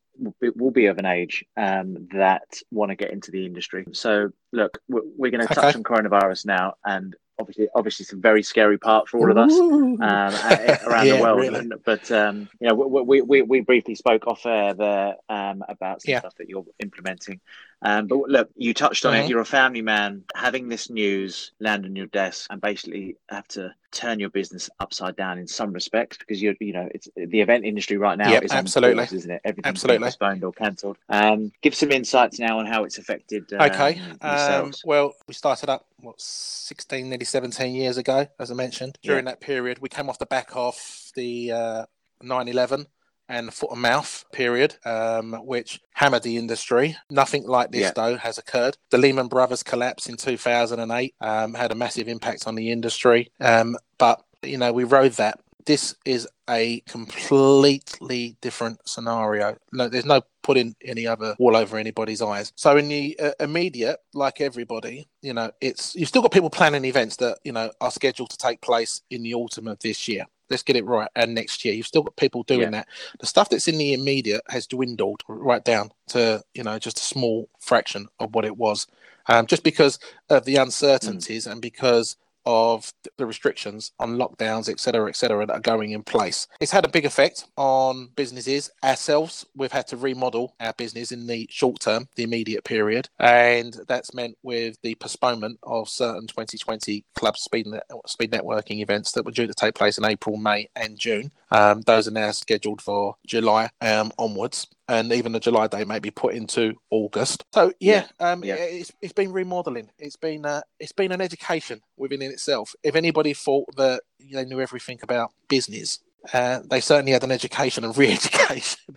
will 0.57 0.71
be 0.71 0.87
of 0.87 0.99
an 0.99 1.07
age 1.07 1.45
um, 1.57 2.09
that 2.13 2.61
want 2.71 2.91
to 2.91 2.97
get 2.97 3.13
into 3.13 3.31
the 3.31 3.47
industry. 3.47 3.87
So, 3.93 4.31
look, 4.53 4.79
we're, 4.89 5.03
we're 5.17 5.31
going 5.31 5.47
to 5.47 5.55
touch 5.55 5.75
on 5.75 5.83
coronavirus 5.83 6.47
now, 6.47 6.75
and 6.85 7.15
obviously, 7.41 7.69
obviously, 7.75 8.05
it's 8.05 8.13
a 8.13 8.17
very 8.17 8.43
scary 8.43 8.79
part 8.79 9.09
for 9.09 9.19
all 9.19 9.31
of 9.31 9.37
us 9.37 9.53
um, 9.53 10.01
around 10.01 11.07
yeah, 11.07 11.17
the 11.17 11.19
world. 11.21 11.41
Really. 11.41 11.71
But 11.85 12.11
um, 12.13 12.49
you 12.61 12.69
know, 12.69 12.75
we, 12.75 13.23
we, 13.23 13.43
we 13.43 13.61
briefly 13.61 13.95
spoke 13.95 14.27
off 14.27 14.47
air 14.47 14.75
there 14.75 15.17
um, 15.29 15.65
about 15.69 16.03
some 16.03 16.13
yeah. 16.13 16.21
stuff 16.21 16.35
that 16.37 16.49
you're 16.49 16.67
implementing. 16.79 17.41
Um, 17.83 18.07
but 18.07 18.19
look, 18.29 18.51
you 18.57 18.75
touched 18.75 19.07
on 19.07 19.15
mm-hmm. 19.15 19.25
it. 19.25 19.31
You're 19.31 19.41
a 19.41 19.47
family 19.47 19.83
man. 19.83 20.25
Having 20.35 20.69
this 20.69 20.91
news 20.91 21.53
land 21.59 21.85
on 21.85 21.97
your 21.97 22.07
desk 22.07 22.47
and 22.51 22.61
basically 22.61 23.17
have 23.29 23.49
to 23.49 23.75
turn 23.93 24.21
your 24.21 24.31
business 24.31 24.71
upside 24.79 25.17
down 25.17 25.39
in 25.39 25.47
some 25.47 25.73
respects 25.73 26.17
because 26.17 26.41
you're, 26.41 26.55
you 26.61 26.73
know, 26.73 26.89
it's 26.95 27.09
the 27.17 27.41
event 27.41 27.65
industry 27.65 27.97
right 27.97 28.17
now 28.17 28.31
yep, 28.31 28.45
is 28.45 28.53
absolutely, 28.53 29.05
pause, 29.05 29.13
isn't 29.13 29.31
it? 29.31 29.41
Everything's 29.45 29.71
absolutely 29.71 30.07
postponed 30.07 30.45
or 30.45 30.53
cancelled. 30.53 30.97
Um, 31.09 31.53
give 31.63 31.75
some 31.75 31.91
insights 31.91 32.39
now 32.39 32.59
on 32.59 32.67
how 32.67 32.85
it's 32.85 32.99
affected. 32.99 33.53
Uh, 33.53 33.65
okay. 33.65 34.01
Um, 34.21 34.73
well, 34.85 35.15
we 35.27 35.35
started 35.35 35.69
up 35.69 35.87
what 35.99 36.21
16, 36.21 37.09
nearly 37.09 37.25
17 37.25 37.75
years 37.75 37.97
ago, 37.97 38.27
as 38.39 38.51
I 38.51 38.55
mentioned. 38.55 38.99
During 39.03 39.25
yeah. 39.25 39.33
that 39.33 39.41
period, 39.41 39.79
we 39.81 39.89
came 39.89 40.09
off 40.09 40.19
the 40.19 40.27
back 40.27 40.51
of 40.55 40.77
the 41.15 41.53
uh, 41.53 41.87
9/11 42.23 42.87
and 43.31 43.55
foot 43.55 43.71
and 43.71 43.81
mouth 43.81 44.25
period, 44.33 44.77
um, 44.85 45.33
which 45.45 45.81
hammered 45.95 46.25
the 46.25 46.37
industry. 46.37 46.97
Nothing 47.11 47.47
like 47.47 47.71
this, 47.71 47.83
yeah. 47.83 47.93
though, 47.95 48.17
has 48.17 48.37
occurred. 48.37 48.77
The 48.91 48.99
Lehman 48.99 49.29
Brothers 49.29 49.63
collapse 49.63 50.09
in 50.09 50.17
2008 50.17 51.15
um, 51.21 51.55
had 51.55 51.73
a 51.73 51.77
massive 51.77 52.09
impact 52.09 52.47
on 52.47 52.57
the 52.57 52.71
industry, 52.71 53.31
um, 53.41 53.77
but 53.99 54.23
you 54.43 54.59
know 54.59 54.73
we 54.73 54.85
rode 54.85 55.13
that. 55.13 55.41
This 55.67 55.95
is 56.05 56.27
a 56.49 56.81
completely 56.81 58.37
different 58.41 58.81
scenario. 58.89 59.57
No, 59.73 59.89
there's 59.89 60.07
no 60.07 60.23
putting 60.43 60.75
any 60.83 61.07
other 61.07 61.37
wall 61.39 61.55
over 61.55 61.77
anybody's 61.77 62.23
eyes. 62.23 62.53
So 62.57 62.77
in 62.77 62.89
the 62.89 63.17
uh, 63.23 63.33
immediate, 63.39 63.99
like 64.15 64.41
everybody, 64.41 65.07
you 65.23 65.35
know, 65.35 65.53
it's 65.61 65.95
you've 65.95 66.09
still 66.09 66.23
got 66.23 66.33
people 66.33 66.51
planning 66.51 66.85
events 66.87 67.17
that 67.17 67.39
you 67.45 67.53
know 67.53 67.71
are 67.81 67.91
scheduled 67.91 68.31
to 68.31 68.39
take 68.39 68.61
place 68.63 69.03
in 69.11 69.23
the 69.23 69.35
autumn 69.35 69.69
of 69.69 69.79
this 69.81 70.09
year 70.09 70.27
let's 70.51 70.63
get 70.63 70.77
it 70.77 70.85
right. 70.85 71.09
And 71.15 71.35
next 71.35 71.65
year, 71.65 71.75
you've 71.75 71.87
still 71.87 72.03
got 72.03 72.17
people 72.17 72.43
doing 72.43 72.61
yeah. 72.61 72.71
that. 72.71 72.89
The 73.21 73.27
stuff 73.27 73.49
that's 73.49 73.69
in 73.69 73.79
the 73.79 73.93
immediate 73.93 74.43
has 74.49 74.67
dwindled 74.67 75.23
right 75.29 75.65
down 75.65 75.93
to 76.09 76.43
you 76.55 76.63
know 76.63 76.79
just 76.79 76.99
a 76.99 77.03
small 77.03 77.49
fraction 77.59 78.09
of 78.19 78.35
what 78.35 78.45
it 78.45 78.57
was, 78.57 78.87
um, 79.27 79.47
just 79.47 79.63
because 79.63 79.99
of 80.29 80.45
the 80.45 80.57
uncertainties 80.57 81.47
mm. 81.47 81.53
and 81.53 81.63
because 81.63 82.17
of 82.47 82.93
the 83.17 83.27
restrictions 83.27 83.93
on 83.99 84.17
lockdowns, 84.17 84.69
etc., 84.69 85.09
etc., 85.09 85.47
that 85.47 85.53
are 85.53 85.61
going 85.61 85.91
in 85.93 86.03
place. 86.03 86.47
It's 86.61 86.73
had 86.73 86.85
a 86.85 86.89
big 86.89 87.05
effect 87.05 87.47
on 87.57 88.11
businesses. 88.17 88.71
Ourselves, 88.85 89.47
we've 89.55 89.73
had 89.73 89.87
to 89.89 89.97
remodel 89.97 90.55
our 90.61 90.73
business 90.75 91.13
in 91.13 91.27
the 91.27 91.47
short 91.51 91.81
term, 91.81 92.09
the 92.17 92.23
immediate 92.23 92.65
period, 92.65 93.09
and 93.19 93.77
that's 93.89 94.15
meant 94.15 94.37
with 94.43 94.77
the 94.83 94.95
postponement 94.97 95.59
of 95.63 95.89
certain 95.89 96.27
2020 96.27 97.05
club 97.15 97.37
speed 97.37 97.67
speed 98.07 98.33
networking 98.33 98.81
events 98.81 99.13
that 99.13 99.25
were 99.25 99.33
due 99.33 99.47
to 99.47 99.55
take 99.55 99.75
place 99.75 99.99
in 99.99 100.05
April, 100.05 100.37
May, 100.37 100.69
and 100.77 100.99
June. 100.99 101.31
Um, 101.51 101.83
those 101.83 102.09
are 102.09 102.13
now 102.13 102.31
scheduled 102.31 102.81
for 102.81 103.17
July 103.27 103.71
um, 103.81 104.13
onwards. 104.19 104.67
And 104.91 105.13
even 105.13 105.33
the 105.33 105.41
July 105.41 105.69
day 105.69 105.85
may 105.85 106.01
be 106.01 106.13
put 106.13 106.35
into 106.35 106.75
August. 106.91 107.45
So 107.55 107.73
yeah, 107.81 108.05
Yeah, 108.21 108.33
um, 108.33 108.45
yeah. 108.45 108.57
it's 108.57 108.93
it's 109.03 109.15
been 109.15 109.33
remodeling. 109.33 109.91
It's 109.99 110.17
been 110.17 110.47
uh, 110.47 110.63
it's 110.81 110.93
been 110.93 111.13
an 111.13 111.23
education 111.23 111.83
within 111.97 112.23
in 112.23 112.33
itself. 112.33 112.75
If 112.85 112.97
anybody 112.97 113.35
thought 113.35 113.67
that 113.77 114.03
they 114.21 114.45
knew 114.47 114.61
everything 114.61 115.01
about 115.03 115.33
business, 115.49 116.01
uh, 116.35 116.61
they 116.71 116.81
certainly 116.81 117.13
had 117.13 117.25
an 117.25 117.33
education 117.33 117.85
and 117.85 117.97
re-education. 117.99 118.97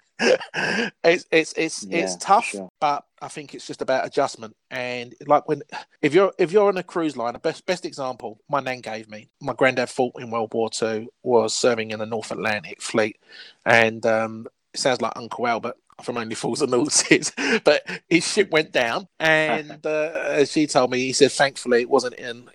it's 1.03 1.25
it's 1.31 1.53
it's 1.57 1.87
Yeah, 1.89 1.99
it's 2.03 2.17
tough, 2.17 2.45
sure. 2.45 2.69
but 2.81 3.05
I 3.21 3.29
think 3.29 3.55
it's 3.55 3.67
just 3.67 3.81
about 3.81 4.05
adjustment. 4.07 4.55
And 4.71 5.15
like 5.27 5.47
when 5.49 5.63
if 6.01 6.13
you're 6.13 6.33
if 6.39 6.51
you're 6.51 6.69
on 6.69 6.77
a 6.77 6.83
cruise 6.83 7.17
line, 7.17 7.33
the 7.33 7.39
best 7.39 7.65
best 7.65 7.85
example 7.85 8.39
my 8.49 8.61
nan 8.61 8.81
gave 8.81 9.09
me. 9.09 9.29
My 9.41 9.53
granddad 9.53 9.89
fought 9.89 10.21
in 10.21 10.31
World 10.31 10.53
War 10.53 10.69
Two, 10.71 11.09
was 11.23 11.55
serving 11.55 11.91
in 11.91 11.99
the 11.99 12.07
North 12.07 12.31
Atlantic 12.31 12.81
Fleet, 12.81 13.17
and 13.65 14.05
um, 14.05 14.47
it 14.73 14.79
sounds 14.79 15.01
like 15.01 15.13
Uncle 15.17 15.47
Albert 15.47 15.77
from 16.03 16.17
Only 16.17 16.35
Fools 16.35 16.61
and 16.61 16.73
Horses, 16.73 17.31
but 17.63 17.81
his 18.09 18.27
ship 18.31 18.51
went 18.51 18.71
down, 18.71 19.07
and 19.19 19.79
uh, 19.85 20.11
as 20.15 20.51
she 20.51 20.67
told 20.67 20.91
me, 20.91 20.99
he 20.99 21.13
said 21.13 21.31
thankfully 21.31 21.81
it 21.81 21.89
wasn't 21.89 22.15
in 22.15 22.49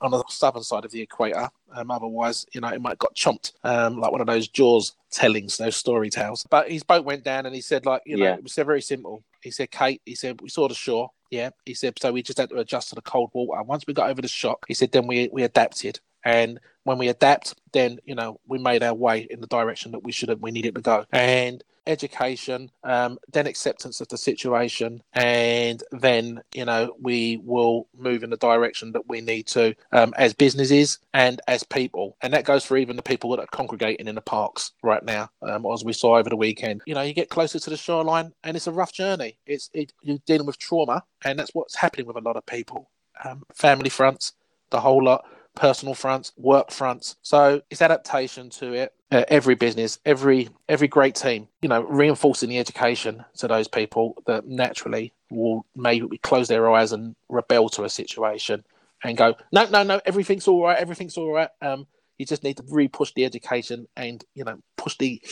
on 0.00 0.10
the 0.10 0.24
southern 0.28 0.62
side 0.62 0.84
of 0.84 0.90
the 0.90 1.02
equator. 1.02 1.48
Um, 1.76 1.90
otherwise, 1.90 2.46
you 2.52 2.60
know, 2.60 2.68
it 2.68 2.80
might 2.80 2.90
have 2.90 2.98
got 2.98 3.16
chomped, 3.16 3.52
um, 3.64 3.98
like 3.98 4.12
one 4.12 4.20
of 4.20 4.28
those 4.28 4.46
Jaws 4.48 4.94
tellings, 5.10 5.56
those 5.56 5.76
story 5.76 6.08
tales. 6.08 6.46
But 6.48 6.70
his 6.70 6.84
boat 6.84 7.04
went 7.04 7.24
down, 7.24 7.46
and 7.46 7.54
he 7.54 7.60
said, 7.60 7.84
like, 7.84 8.02
you 8.06 8.16
know, 8.16 8.24
Yeah. 8.24 8.34
it 8.34 8.42
was 8.44 8.54
very 8.54 8.80
simple. 8.82 9.24
He 9.42 9.50
said, 9.50 9.70
Kate, 9.72 10.00
he 10.04 10.14
said, 10.14 10.40
we 10.40 10.48
saw 10.48 10.68
the 10.68 10.74
shore. 10.74 11.10
Yeah. 11.30 11.50
He 11.66 11.74
said, 11.74 11.94
so 12.00 12.12
we 12.12 12.22
just 12.22 12.38
had 12.38 12.50
to 12.50 12.58
adjust 12.58 12.90
to 12.90 12.94
the 12.94 13.02
cold 13.02 13.30
water. 13.34 13.60
Once 13.64 13.84
we 13.88 13.92
got 13.94 14.08
over 14.08 14.22
the 14.22 14.28
shock, 14.28 14.64
he 14.68 14.74
said, 14.74 14.92
then 14.92 15.06
we, 15.08 15.28
we 15.32 15.42
adapted. 15.42 15.98
And 16.24 16.60
when 16.84 16.98
we 16.98 17.08
adapt, 17.08 17.54
then, 17.72 17.98
you 18.04 18.14
know, 18.14 18.40
we 18.46 18.58
made 18.58 18.82
our 18.82 18.94
way 18.94 19.26
in 19.30 19.40
the 19.40 19.46
direction 19.46 19.92
that 19.92 20.04
we 20.04 20.12
should 20.12 20.28
have, 20.28 20.40
we 20.40 20.50
needed 20.50 20.74
to 20.74 20.80
go. 20.80 21.04
And 21.12 21.62
education, 21.86 22.70
um, 22.82 23.18
then 23.32 23.46
acceptance 23.46 24.00
of 24.00 24.08
the 24.08 24.16
situation, 24.16 25.02
and 25.12 25.82
then, 25.92 26.42
you 26.54 26.64
know, 26.64 26.94
we 27.00 27.40
will 27.44 27.86
move 27.96 28.22
in 28.22 28.30
the 28.30 28.36
direction 28.36 28.92
that 28.92 29.08
we 29.08 29.20
need 29.20 29.46
to 29.46 29.74
um, 29.92 30.14
as 30.16 30.32
businesses 30.32 30.98
and 31.12 31.40
as 31.46 31.62
people. 31.62 32.16
And 32.22 32.32
that 32.32 32.44
goes 32.44 32.64
for 32.64 32.76
even 32.76 32.96
the 32.96 33.02
people 33.02 33.30
that 33.30 33.40
are 33.40 33.46
congregating 33.46 34.08
in 34.08 34.14
the 34.14 34.20
parks 34.20 34.72
right 34.82 35.02
now, 35.02 35.30
um, 35.42 35.66
as 35.66 35.84
we 35.84 35.92
saw 35.92 36.16
over 36.16 36.30
the 36.30 36.36
weekend. 36.36 36.82
You 36.86 36.94
know, 36.94 37.02
you 37.02 37.12
get 37.12 37.28
closer 37.28 37.58
to 37.58 37.70
the 37.70 37.76
shoreline 37.76 38.32
and 38.42 38.56
it's 38.56 38.66
a 38.66 38.72
rough 38.72 38.92
journey. 38.92 39.38
It's 39.46 39.70
it, 39.72 39.92
You're 40.02 40.18
dealing 40.26 40.46
with 40.46 40.58
trauma, 40.58 41.04
and 41.24 41.38
that's 41.38 41.54
what's 41.54 41.76
happening 41.76 42.06
with 42.06 42.16
a 42.16 42.20
lot 42.20 42.36
of 42.36 42.46
people. 42.46 42.90
Um, 43.24 43.44
family 43.54 43.90
fronts, 43.90 44.32
the 44.70 44.80
whole 44.80 45.04
lot 45.04 45.24
personal 45.54 45.94
fronts, 45.94 46.32
work 46.36 46.70
fronts. 46.70 47.16
So 47.22 47.62
it's 47.70 47.82
adaptation 47.82 48.50
to 48.50 48.72
it. 48.72 48.94
Uh, 49.10 49.24
every 49.28 49.54
business, 49.54 49.98
every 50.04 50.48
every 50.68 50.88
great 50.88 51.14
team, 51.14 51.46
you 51.62 51.68
know, 51.68 51.82
reinforcing 51.82 52.48
the 52.48 52.58
education 52.58 53.24
to 53.36 53.46
those 53.46 53.68
people 53.68 54.20
that 54.26 54.46
naturally 54.46 55.12
will 55.30 55.64
maybe 55.76 56.18
close 56.18 56.48
their 56.48 56.68
eyes 56.70 56.92
and 56.92 57.14
rebel 57.28 57.68
to 57.68 57.84
a 57.84 57.90
situation 57.90 58.64
and 59.04 59.16
go, 59.16 59.34
no, 59.52 59.68
no, 59.68 59.82
no, 59.82 60.00
everything's 60.04 60.48
all 60.48 60.64
right, 60.64 60.78
everything's 60.78 61.16
all 61.16 61.30
right. 61.30 61.50
Um, 61.62 61.86
you 62.18 62.26
just 62.26 62.42
need 62.42 62.56
to 62.56 62.64
re-push 62.68 63.12
the 63.14 63.24
education 63.24 63.86
and 63.96 64.24
you 64.34 64.44
know 64.44 64.58
push 64.76 64.96
the 64.98 65.22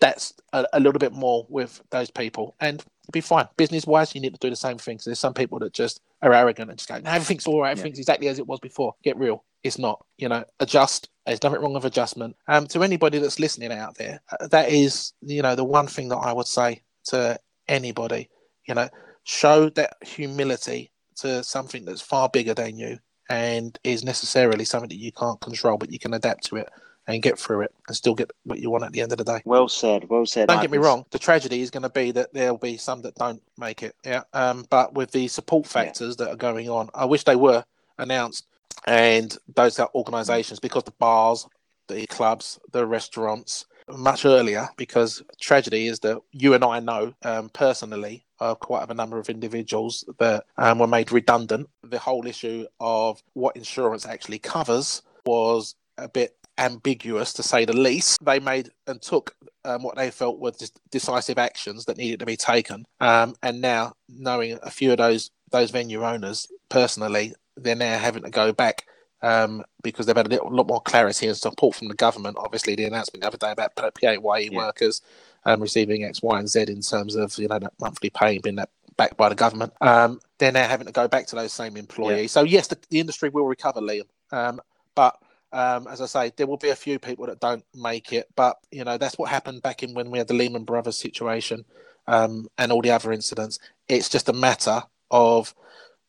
that's 0.00 0.34
a, 0.52 0.66
a 0.72 0.80
little 0.80 0.98
bit 0.98 1.12
more 1.12 1.46
with 1.48 1.80
those 1.90 2.10
people 2.10 2.56
and 2.60 2.84
be 3.12 3.20
fine. 3.20 3.48
Business 3.56 3.86
wise, 3.86 4.14
you 4.14 4.20
need 4.20 4.34
to 4.34 4.40
do 4.40 4.50
the 4.50 4.56
same 4.56 4.78
thing. 4.78 4.98
So 4.98 5.10
there's 5.10 5.18
some 5.18 5.34
people 5.34 5.60
that 5.60 5.72
just 5.72 6.00
are 6.22 6.32
arrogant 6.32 6.70
and 6.70 6.78
just 6.78 6.88
go, 6.88 6.98
no, 6.98 7.10
everything's 7.10 7.46
all 7.46 7.60
right, 7.60 7.70
everything's 7.70 7.98
exactly 7.98 8.28
as 8.28 8.38
it 8.38 8.46
was 8.46 8.60
before. 8.60 8.94
Get 9.02 9.16
real. 9.18 9.44
It's 9.62 9.78
not. 9.78 10.04
You 10.18 10.28
know, 10.28 10.44
adjust. 10.60 11.08
There's 11.26 11.42
nothing 11.42 11.60
wrong 11.60 11.74
with 11.74 11.84
adjustment. 11.84 12.36
Um, 12.48 12.66
to 12.68 12.82
anybody 12.82 13.18
that's 13.18 13.40
listening 13.40 13.72
out 13.72 13.96
there, 13.96 14.20
uh, 14.30 14.46
that 14.48 14.70
is, 14.70 15.12
you 15.20 15.42
know, 15.42 15.54
the 15.54 15.64
one 15.64 15.86
thing 15.86 16.08
that 16.08 16.18
I 16.18 16.32
would 16.32 16.46
say 16.46 16.82
to 17.06 17.38
anybody. 17.68 18.30
You 18.66 18.74
know, 18.74 18.88
show 19.24 19.68
that 19.70 19.96
humility 20.02 20.90
to 21.16 21.42
something 21.42 21.84
that's 21.84 22.00
far 22.02 22.28
bigger 22.28 22.54
than 22.54 22.78
you 22.78 22.98
and 23.28 23.78
is 23.82 24.04
necessarily 24.04 24.64
something 24.64 24.88
that 24.88 24.96
you 24.96 25.12
can't 25.12 25.40
control, 25.40 25.78
but 25.78 25.90
you 25.90 25.98
can 25.98 26.14
adapt 26.14 26.44
to 26.44 26.56
it 26.56 26.68
and 27.06 27.22
get 27.22 27.38
through 27.38 27.62
it 27.62 27.74
and 27.86 27.96
still 27.96 28.14
get 28.14 28.30
what 28.44 28.58
you 28.58 28.70
want 28.70 28.84
at 28.84 28.92
the 28.92 29.00
end 29.00 29.12
of 29.12 29.18
the 29.18 29.24
day. 29.24 29.40
Well 29.44 29.68
said. 29.68 30.08
Well 30.08 30.26
said. 30.26 30.48
Don't 30.48 30.60
get 30.60 30.70
me 30.70 30.78
wrong. 30.78 31.04
The 31.10 31.18
tragedy 31.18 31.60
is 31.60 31.70
going 31.70 31.84
to 31.84 31.90
be 31.90 32.10
that 32.12 32.32
there'll 32.32 32.58
be 32.58 32.76
some 32.76 33.02
that 33.02 33.14
don't 33.14 33.42
make 33.58 33.82
it. 33.82 33.94
Yeah. 34.04 34.22
Um. 34.32 34.66
But 34.70 34.94
with 34.94 35.10
the 35.12 35.28
support 35.28 35.66
factors 35.66 36.16
that 36.16 36.28
are 36.28 36.36
going 36.36 36.68
on, 36.68 36.90
I 36.94 37.04
wish 37.04 37.24
they 37.24 37.36
were 37.36 37.64
announced 37.98 38.46
and 38.86 39.36
those 39.54 39.78
organisations 39.94 40.60
because 40.60 40.84
the 40.84 40.92
bars, 40.92 41.46
the 41.88 42.06
clubs, 42.06 42.58
the 42.72 42.86
restaurants 42.86 43.66
much 43.88 44.24
earlier. 44.24 44.68
Because 44.76 45.22
tragedy 45.40 45.86
is 45.86 46.00
that 46.00 46.20
you 46.32 46.54
and 46.54 46.64
I 46.64 46.80
know 46.80 47.14
um, 47.22 47.48
personally 47.50 48.24
of 48.38 48.60
quite 48.60 48.90
a 48.90 48.94
number 48.94 49.18
of 49.18 49.30
individuals 49.30 50.04
that 50.18 50.44
um, 50.58 50.78
were 50.78 50.86
made 50.86 51.10
redundant. 51.12 51.68
The 51.84 51.98
whole 51.98 52.26
issue 52.26 52.66
of 52.80 53.22
what 53.32 53.56
insurance 53.56 54.04
actually 54.04 54.40
covers 54.40 55.02
was 55.24 55.74
a 55.96 56.08
bit 56.08 56.36
ambiguous 56.58 57.32
to 57.34 57.42
say 57.42 57.64
the 57.64 57.76
least. 57.76 58.24
They 58.24 58.40
made 58.40 58.70
and 58.86 59.00
took 59.00 59.34
um, 59.64 59.82
what 59.82 59.96
they 59.96 60.10
felt 60.10 60.38
were 60.38 60.52
just 60.52 60.78
decisive 60.90 61.38
actions 61.38 61.84
that 61.86 61.96
needed 61.96 62.20
to 62.20 62.26
be 62.26 62.36
taken. 62.36 62.86
Um, 63.00 63.34
and 63.42 63.60
now, 63.60 63.94
knowing 64.08 64.58
a 64.62 64.70
few 64.70 64.92
of 64.92 64.98
those 64.98 65.30
those 65.50 65.70
venue 65.70 66.04
owners 66.04 66.48
personally, 66.68 67.34
they're 67.56 67.76
now 67.76 67.98
having 67.98 68.22
to 68.24 68.30
go 68.30 68.52
back 68.52 68.86
um, 69.22 69.64
because 69.82 70.06
they've 70.06 70.16
had 70.16 70.26
a 70.26 70.30
little, 70.30 70.50
lot 70.50 70.66
more 70.66 70.80
clarity 70.82 71.26
and 71.26 71.36
support 71.36 71.74
from 71.74 71.88
the 71.88 71.94
government. 71.94 72.36
Obviously, 72.38 72.74
the 72.74 72.84
announcement 72.84 73.22
the 73.22 73.26
other 73.28 73.38
day 73.38 73.52
about 73.52 73.74
PAYE 73.94 74.18
Yeah. 74.50 74.56
workers 74.56 75.02
um, 75.44 75.60
receiving 75.60 76.04
X, 76.04 76.22
Y, 76.22 76.38
and 76.38 76.48
Z 76.48 76.62
in 76.62 76.80
terms 76.82 77.14
of 77.14 77.36
you 77.38 77.48
know 77.48 77.58
that 77.58 77.72
monthly 77.80 78.10
pay 78.10 78.38
being 78.38 78.56
that 78.56 78.70
backed 78.96 79.16
by 79.16 79.28
the 79.28 79.34
government. 79.34 79.72
Um, 79.80 80.20
they're 80.38 80.52
now 80.52 80.66
having 80.66 80.86
to 80.86 80.92
go 80.92 81.06
back 81.08 81.26
to 81.28 81.36
those 81.36 81.52
same 81.52 81.76
employees. 81.76 82.32
So 82.32 82.42
yes, 82.42 82.66
the, 82.68 82.78
the 82.90 83.00
industry 83.00 83.28
will 83.28 83.46
recover, 83.46 83.80
Liam. 83.80 84.04
Um, 84.32 84.60
but 84.94 85.16
um, 85.52 85.86
as 85.86 86.00
I 86.00 86.06
say, 86.06 86.32
there 86.36 86.46
will 86.46 86.56
be 86.56 86.70
a 86.70 86.76
few 86.76 86.98
people 86.98 87.26
that 87.26 87.40
don't 87.40 87.64
make 87.74 88.12
it. 88.12 88.28
But 88.34 88.56
you 88.70 88.84
know 88.84 88.98
that's 88.98 89.18
what 89.18 89.30
happened 89.30 89.62
back 89.62 89.82
in 89.82 89.94
when 89.94 90.10
we 90.10 90.18
had 90.18 90.28
the 90.28 90.34
Lehman 90.34 90.64
Brothers 90.64 90.96
situation 90.96 91.64
um, 92.06 92.48
and 92.58 92.72
all 92.72 92.82
the 92.82 92.90
other 92.90 93.12
incidents. 93.12 93.58
It's 93.88 94.08
just 94.08 94.28
a 94.28 94.32
matter 94.32 94.82
of 95.10 95.54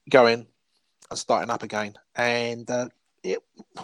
going 0.10 0.48
and 1.10 1.20
starting 1.20 1.50
up 1.50 1.64
again. 1.64 1.96
And 2.16 2.70
uh, 2.70 2.90
it, 3.24 3.40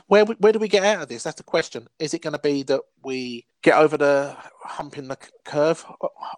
where 0.08 0.26
where 0.26 0.54
do 0.54 0.60
we 0.60 0.68
get 0.68 0.84
out 0.84 1.04
of 1.04 1.10
this? 1.10 1.24
That's 1.24 1.38
the 1.38 1.44
question. 1.44 1.88
Is 2.00 2.14
it 2.14 2.22
going 2.22 2.34
to 2.34 2.40
be 2.40 2.64
that 2.64 2.82
we 3.04 3.46
get 3.62 3.78
over 3.78 3.98
the 3.98 4.36
hump 4.62 4.98
in 4.98 5.08
the 5.08 5.18
curve 5.44 5.86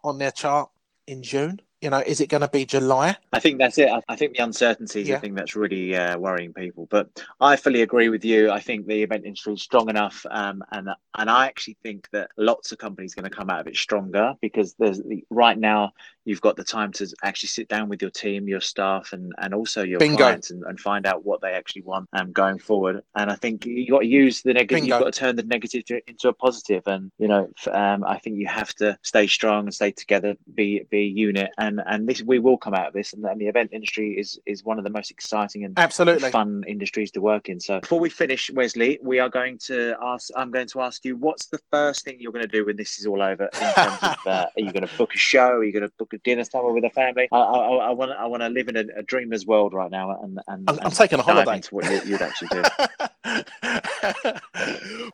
on 0.03 0.17
their 0.17 0.31
chart 0.31 0.69
in 1.07 1.23
June? 1.23 1.61
You 1.85 1.91
know, 1.91 2.01
is 2.03 2.19
it 2.19 2.29
going 2.29 2.41
to 2.41 2.47
be 2.47 2.65
July? 2.65 3.15
I 3.31 3.39
think 3.39 3.59
that's 3.59 3.77
it. 3.77 3.91
I, 4.09 4.15
think 4.15 4.35
the 4.35 4.43
uncertainty 4.43 5.01
is 5.01 5.07
Yeah. 5.07 5.15
the 5.17 5.21
thing 5.21 5.35
that's 5.35 5.55
really 5.55 5.95
uh, 5.95 6.17
worrying 6.17 6.51
people. 6.51 6.87
But 6.89 7.23
I 7.39 7.57
fully 7.57 7.83
agree 7.83 8.09
with 8.09 8.25
you. 8.25 8.49
I 8.49 8.59
think 8.59 8.87
the 8.87 9.03
event 9.03 9.23
industry 9.23 9.53
is 9.53 9.61
strong 9.61 9.87
enough, 9.87 10.25
um, 10.31 10.63
and 10.71 10.89
and 11.15 11.29
I 11.29 11.45
actually 11.45 11.77
think 11.83 12.09
that 12.09 12.31
lots 12.37 12.71
of 12.71 12.79
companies 12.79 13.13
are 13.13 13.21
going 13.21 13.29
to 13.29 13.37
come 13.37 13.51
out 13.51 13.59
of 13.59 13.67
it 13.67 13.75
stronger 13.75 14.33
because 14.41 14.73
there's 14.79 14.97
the, 14.97 15.23
right 15.29 15.59
now 15.59 15.93
you've 16.25 16.41
got 16.41 16.57
the 16.57 16.63
time 16.63 16.91
to 16.93 17.07
actually 17.23 17.47
sit 17.49 17.67
down 17.67 17.87
with 17.87 18.01
your 18.01 18.11
team, 18.11 18.47
your 18.47 18.61
staff, 18.61 19.13
and 19.13 19.33
and 19.37 19.53
also 19.53 19.83
your 19.83 19.99
Bingo. 19.99 20.17
clients 20.17 20.51
and, 20.51 20.63
and 20.63 20.79
find 20.79 21.05
out 21.05 21.25
what 21.25 21.41
they 21.41 21.51
actually 21.51 21.83
want 21.83 22.09
um, 22.13 22.31
going 22.31 22.59
forward. 22.59 23.01
And 23.15 23.31
I 23.31 23.35
think 23.35 23.65
you 23.65 23.89
got 23.89 23.99
to 23.99 24.07
use 24.07 24.41
the 24.41 24.53
negative. 24.53 24.85
You've 24.85 24.99
got 24.99 25.13
to 25.13 25.19
turn 25.19 25.35
the 25.35 25.43
negative 25.43 25.83
into 26.07 26.27
a 26.27 26.33
positive. 26.33 26.83
And 26.87 27.11
you 27.17 27.27
know, 27.27 27.49
um, 27.71 28.03
I 28.03 28.17
think 28.19 28.37
you 28.37 28.47
have 28.47 28.73
to 28.75 28.97
stay 29.03 29.27
strong 29.27 29.65
and 29.65 29.73
stay 29.73 29.91
together, 29.91 30.35
be 30.53 30.85
be 30.89 30.97
a 30.97 31.03
unit. 31.03 31.51
And 31.57 31.81
and 31.85 32.07
this 32.07 32.21
we 32.21 32.39
will 32.39 32.57
come 32.57 32.73
out 32.73 32.87
of 32.87 32.93
this. 32.93 33.13
And, 33.13 33.23
and 33.25 33.39
the 33.39 33.47
event 33.47 33.69
industry 33.71 34.17
is 34.17 34.39
is 34.45 34.63
one 34.63 34.77
of 34.77 34.83
the 34.83 34.89
most 34.89 35.11
exciting 35.11 35.63
and 35.63 35.77
Absolutely. 35.77 36.31
fun 36.31 36.63
industries 36.67 37.11
to 37.11 37.21
work 37.21 37.49
in. 37.49 37.59
So 37.59 37.79
before 37.79 37.99
we 37.99 38.09
finish, 38.09 38.49
Wesley, 38.51 38.99
we 39.01 39.19
are 39.19 39.29
going 39.29 39.59
to 39.65 39.95
ask. 40.01 40.29
I'm 40.35 40.51
going 40.51 40.67
to 40.67 40.81
ask 40.81 41.05
you, 41.05 41.15
what's 41.15 41.47
the 41.47 41.59
first 41.71 42.03
thing 42.03 42.17
you're 42.19 42.31
going 42.31 42.45
to 42.45 42.51
do 42.51 42.65
when 42.65 42.75
this 42.75 42.97
is 42.99 43.05
all 43.05 43.21
over? 43.21 43.45
In 43.45 43.73
terms 43.73 43.97
of, 44.01 44.17
uh, 44.25 44.45
are 44.55 44.61
you 44.61 44.71
going 44.71 44.87
to 44.87 44.97
book 44.97 45.13
a 45.13 45.17
show? 45.17 45.49
Are 45.57 45.63
you 45.63 45.71
going 45.71 45.83
to 45.83 45.91
book 45.99 46.14
dinner 46.23 46.43
somewhere 46.43 46.73
with 46.73 46.83
a 46.85 46.89
family? 46.89 47.27
I, 47.31 47.37
I, 47.37 47.75
I 47.87 47.91
want 47.91 48.11
I 48.11 48.25
want 48.25 48.43
to 48.43 48.49
live 48.49 48.67
in 48.67 48.77
a, 48.77 48.85
a 48.97 49.03
dreamer's 49.03 49.45
world 49.45 49.73
right 49.73 49.91
now, 49.91 50.19
and 50.21 50.39
and, 50.47 50.69
I'm, 50.69 50.79
I'm 50.83 50.91
taking 50.91 51.19
a 51.19 51.21
holiday. 51.23 51.55
into 51.55 51.75
what 51.75 51.85
you, 51.85 52.01
you'd 52.05 52.21
actually 52.21 52.49
do. 52.49 52.63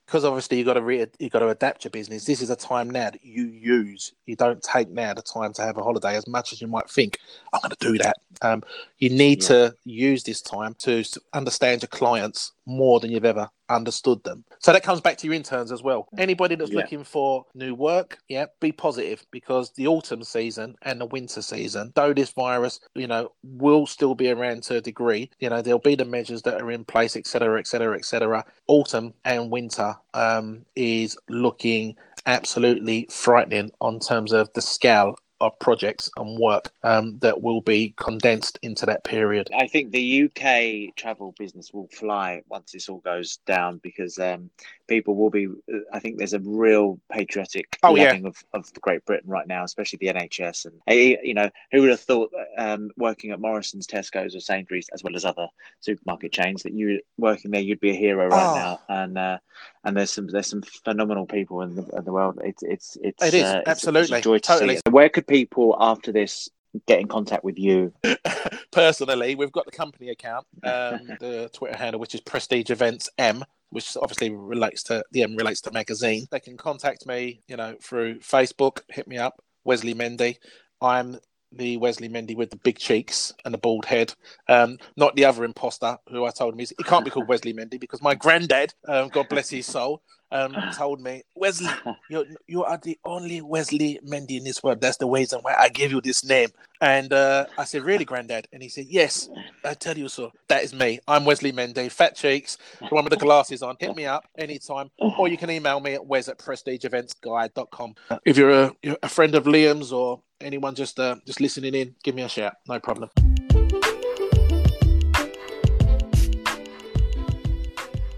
Because 0.06 0.26
obviously 0.26 0.58
you 0.58 0.66
got 0.66 0.74
to 0.74 0.82
re- 0.82 1.08
you 1.20 1.30
got 1.30 1.40
to 1.40 1.50
adapt 1.50 1.86
your 1.86 1.92
business. 1.92 2.26
This 2.26 2.42
is 2.42 2.50
a 2.50 2.56
time 2.56 2.90
now 2.90 3.10
that 3.12 3.24
you 3.24 3.46
use. 3.46 4.14
You 4.26 4.36
don't 4.36 4.62
take 4.62 4.90
now 4.90 5.14
the 5.14 5.22
time 5.22 5.54
to 5.54 5.62
have 5.62 5.78
a 5.78 5.84
holiday 5.84 6.16
as 6.18 6.28
much 6.28 6.52
as 6.52 6.62
you 6.62 6.68
might 6.68 6.90
think. 6.90 7.18
I'm 7.54 7.62
going 7.62 7.72
to 7.72 7.78
do 7.80 7.98
that. 8.00 8.18
Um, 8.42 8.64
you 8.98 9.10
need 9.10 9.42
Yeah. 9.44 9.48
to 9.48 9.76
use 9.86 10.24
this 10.24 10.42
time 10.42 10.76
to 10.80 11.04
understand 11.34 11.82
your 11.82 11.88
clients 11.90 12.52
more 12.66 13.00
than 13.00 13.12
you've 13.12 13.26
ever 13.26 13.50
understood 13.76 14.24
them. 14.24 14.44
So 14.60 14.74
that 14.74 14.84
comes 14.84 15.02
back 15.02 15.18
to 15.18 15.28
your 15.28 15.34
interns 15.34 15.72
as 15.72 15.84
well. 15.84 16.08
Anybody 16.18 16.56
that's 16.56 16.72
Yeah. 16.72 16.78
looking 16.78 17.04
for 17.04 17.46
new 17.56 17.74
work, 17.76 18.20
yeah, 18.28 18.48
be 18.60 18.72
positive 18.72 19.26
because 19.32 19.72
the 19.72 19.88
autumn 19.88 20.24
season 20.24 20.76
and 20.84 21.02
the 21.02 21.06
winter 21.06 21.42
season, 21.42 21.92
though 21.96 22.14
this 22.14 22.32
virus, 22.32 22.80
you 22.96 23.08
know, 23.08 23.32
will 23.44 23.88
still 23.88 24.16
be 24.16 24.30
around 24.30 24.64
to 24.64 24.78
a 24.78 24.82
degree, 24.82 25.30
you 25.40 25.50
know, 25.50 25.62
there'll 25.62 25.80
be 25.80 25.96
the 25.96 26.06
measures 26.06 26.42
that 26.44 26.62
are 26.62 26.72
in 26.72 26.86
place, 26.86 27.16
et 27.16 27.28
cetera, 27.28 27.60
et 27.60 27.68
cetera, 27.68 27.96
et 27.98 28.06
cetera. 28.06 28.46
Autumn 28.68 29.14
and 29.26 29.52
winter 29.52 29.96
um, 30.14 30.66
is 30.76 31.18
looking 31.30 31.96
absolutely 32.26 33.08
frightening 33.10 33.72
on 33.82 34.00
terms 34.00 34.32
of 34.32 34.52
the 34.54 34.62
scale 34.62 35.16
of 35.42 35.58
projects 35.60 36.10
and 36.18 36.38
work 36.40 36.72
um, 36.84 37.18
that 37.20 37.42
will 37.42 37.62
be 37.62 37.94
condensed 37.98 38.60
into 38.62 38.86
that 38.86 39.04
period. 39.04 39.50
I 39.58 39.68
think 39.68 39.92
the 39.92 40.24
UK 40.24 40.96
travel 40.96 41.34
business 41.38 41.74
will 41.74 41.88
fly 41.88 42.42
once 42.48 42.72
this 42.72 42.88
all 42.90 43.00
goes 43.00 43.38
down 43.46 43.80
because 43.84 44.18
um, 44.20 44.50
people 44.88 45.16
will 45.16 45.30
be. 45.30 45.48
I 45.94 46.00
think 46.00 46.18
there's 46.18 46.34
a 46.34 46.40
real 46.40 47.00
patriotic 47.12 47.78
Oh, 47.84 47.96
yeah. 47.96 48.16
of, 48.24 48.36
of 48.54 48.72
Great 48.82 49.04
Britain 49.06 49.30
right 49.30 49.48
now, 49.48 49.64
especially 49.64 49.98
the 50.02 50.14
NHS. 50.14 50.66
And 50.66 50.76
eh, 50.88 51.18
you 51.24 51.34
know, 51.34 51.50
who 51.72 51.82
would 51.82 51.90
have 51.90 52.00
thought 52.00 52.32
um, 52.58 52.92
working 52.98 53.32
at 53.32 53.40
Morrison's, 53.40 53.88
Tesco's, 53.88 54.36
or 54.36 54.40
Sainsbury's, 54.40 54.90
as 54.94 55.04
well 55.04 55.16
as 55.16 55.26
other 55.26 55.48
supermarket 55.80 56.32
chains, 56.32 56.64
that 56.64 56.74
you 56.74 57.02
working 57.18 57.52
there, 57.52 57.62
you'd 57.62 57.80
be 57.80 57.92
a 57.92 57.96
hero 57.96 58.28
right 58.28 58.48
Oh. 58.48 58.54
now. 58.56 58.80
And 58.90 59.18
uh, 59.18 59.38
and 59.84 59.98
there's 59.98 60.12
some 60.12 60.28
there's 60.28 60.48
some 60.48 60.62
phenomenal 60.62 61.26
people 61.26 61.62
in 61.62 61.76
the, 61.76 61.84
in 61.98 62.04
the 62.04 62.12
world. 62.12 62.39
It's 62.44 62.63
it's 62.63 62.98
it's 63.02 63.24
It 63.24 63.34
is, 63.34 63.44
uh, 63.44 63.62
absolutely, 63.65 64.17
it's 64.17 64.26
a 64.26 64.30
joy 64.30 64.38
to 64.38 64.54
see 64.54 64.60
totally. 64.60 64.80
Where 64.89 65.10
could 65.10 65.28
people 65.28 65.76
after 65.80 66.12
this 66.12 66.50
get 66.88 67.00
in 67.00 67.08
contact 67.08 67.44
with 67.44 67.58
you? 67.58 67.94
Personally, 68.72 69.36
we've 69.36 69.52
got 69.52 69.65
the 69.65 69.72
company 69.72 70.10
account, 70.10 70.46
um, 70.63 71.00
the 71.20 71.50
Twitter 71.54 71.78
handle, 71.78 72.00
which 72.00 72.15
is 72.15 72.22
Prestige 72.22 72.70
Events 72.70 73.10
M, 73.17 73.44
which 73.70 73.98
obviously 73.98 74.30
relates 74.30 74.84
to 74.84 75.04
the 75.12 75.24
M 75.24 75.36
relates 75.36 75.62
to 75.62 75.72
magazine. 75.72 76.28
They 76.32 76.39
can 76.39 76.58
contact 76.58 77.06
me, 77.08 77.41
you 77.48 77.58
know, 77.58 77.76
through 77.82 78.20
Facebook. 78.20 78.82
Hit 78.89 79.08
me 79.08 79.17
up, 79.17 79.41
Wesley 79.63 79.96
Mendy. 79.96 80.38
I'm 80.82 81.20
the 81.52 81.78
Wesley 81.78 82.10
Mendy 82.10 82.36
with 82.36 82.50
the 82.50 82.58
big 82.58 82.78
cheeks 82.78 83.34
and 83.46 83.54
the 83.54 83.58
bald 83.58 83.86
head, 83.86 84.14
um, 84.48 84.78
not 84.96 85.16
the 85.16 85.26
other 85.26 85.44
imposter 85.44 85.98
who 86.10 86.26
I 86.26 86.32
told 86.32 86.54
him 86.54 86.60
he's, 86.60 86.74
he 86.78 86.84
can't 86.84 87.06
be 87.06 87.12
called 87.12 87.28
Wesley 87.28 87.54
Mendy 87.54 87.80
because 87.80 88.02
my 88.02 88.16
granddad, 88.16 88.74
um, 88.88 89.10
God 89.10 89.30
bless 89.30 89.50
his 89.50 89.66
soul, 89.66 90.02
um, 90.32 90.56
told 90.74 91.02
me 91.02 91.24
Wesley, 91.36 91.70
you 92.10 92.26
you 92.48 92.64
are 92.64 92.80
the 92.82 92.98
only 93.06 93.42
Wesley 93.42 94.00
Mendy 94.06 94.38
in 94.38 94.44
this 94.44 94.64
world. 94.64 94.82
That's 94.82 94.98
the 94.98 95.08
reason 95.08 95.40
why 95.42 95.56
I 95.58 95.70
gave 95.70 95.92
you 95.92 96.02
this 96.02 96.24
name. 96.24 96.50
And 96.80 97.14
uh, 97.14 97.46
I 97.58 97.66
said, 97.66 97.84
really, 97.84 98.06
granddad? 98.06 98.48
And 98.52 98.64
he 98.64 98.70
said, 98.70 98.88
yes. 98.90 99.30
I 99.64 99.76
tell 99.76 99.96
you 99.96 100.08
so. 100.10 100.32
That 100.48 100.64
is 100.64 100.74
me. 100.74 101.00
I'm 101.08 101.26
Wesley 101.26 101.52
Mendy, 101.52 101.92
fat 101.92 102.16
cheeks, 102.16 102.58
the 102.80 102.88
one 102.88 103.04
with 103.04 103.12
the 103.12 103.18
glasses 103.18 103.62
on. 103.62 103.76
Hit 103.80 103.96
me 103.96 104.06
up 104.06 104.28
anytime, 104.38 104.90
or 104.98 105.28
you 105.28 105.38
can 105.38 105.52
email 105.52 105.80
me 105.80 105.94
at 105.94 106.06
wes 106.06 106.28
at 106.28 106.40
prestigeeventsguide.com. 106.40 107.96
If 108.26 108.38
you're 108.38 108.50
a, 108.50 108.76
you're 108.82 108.98
a 109.04 109.10
friend 109.10 109.36
of 109.36 109.44
Liam's 109.44 109.92
or 109.92 110.22
anyone 110.44 110.76
just 110.76 111.00
uh, 111.00 111.16
just 111.26 111.42
listening 111.42 111.76
in, 111.76 111.96
give 112.04 112.16
me 112.16 112.24
a 112.24 112.30
shout. 112.30 112.54
No 112.68 112.80
problem. 112.80 113.10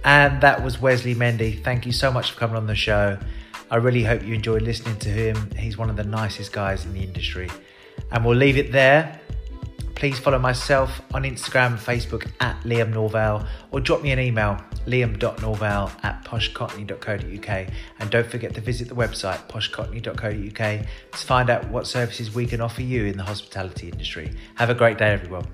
And 0.05 0.41
that 0.41 0.61
was 0.61 0.81
Wesley 0.81 1.15
Mendy. 1.15 1.63
Thank 1.63 1.85
you 1.85 1.93
so 1.93 2.11
much 2.11 2.31
for 2.31 2.39
coming 2.39 2.57
on 2.57 2.67
the 2.67 2.75
show. 2.75 3.17
I 3.71 3.77
really 3.77 4.03
hope 4.03 4.23
you 4.23 4.33
enjoyed 4.33 4.61
listening 4.61 4.97
to 4.99 5.09
him. 5.09 5.49
He's 5.57 5.77
one 5.77 5.89
of 5.89 5.95
the 5.95 6.03
nicest 6.03 6.51
guys 6.51 6.85
in 6.85 6.93
the 6.93 7.01
industry. 7.01 7.49
And 8.11 8.25
we'll 8.25 8.37
leave 8.37 8.57
it 8.57 8.71
there. 8.71 9.19
Please 10.03 10.19
follow 10.19 10.37
myself 10.37 11.01
on 11.13 11.23
Instagram 11.23 11.77
Facebook 11.77 12.29
at 12.41 12.61
Liam 12.63 12.91
Norval 12.91 13.45
or 13.71 13.79
drop 13.79 14.01
me 14.01 14.11
an 14.11 14.19
email, 14.19 14.57
liam.norval 14.85 15.91
at 16.03 16.25
poshcockney.co.uk. 16.25 17.67
And 17.99 18.09
don't 18.09 18.27
forget 18.27 18.53
to 18.55 18.59
visit 18.59 18.89
the 18.89 18.95
website, 18.95 19.47
poshcockney.co.uk, 19.47 20.85
to 21.13 21.17
find 21.25 21.49
out 21.49 21.69
what 21.69 21.87
services 21.87 22.35
we 22.35 22.45
can 22.45 22.59
offer 22.59 22.81
you 22.81 23.05
in 23.05 23.15
the 23.15 23.23
hospitality 23.23 23.87
industry. 23.87 24.33
Have 24.55 24.69
a 24.69 24.75
great 24.75 24.97
day, 24.97 25.13
everyone. 25.13 25.47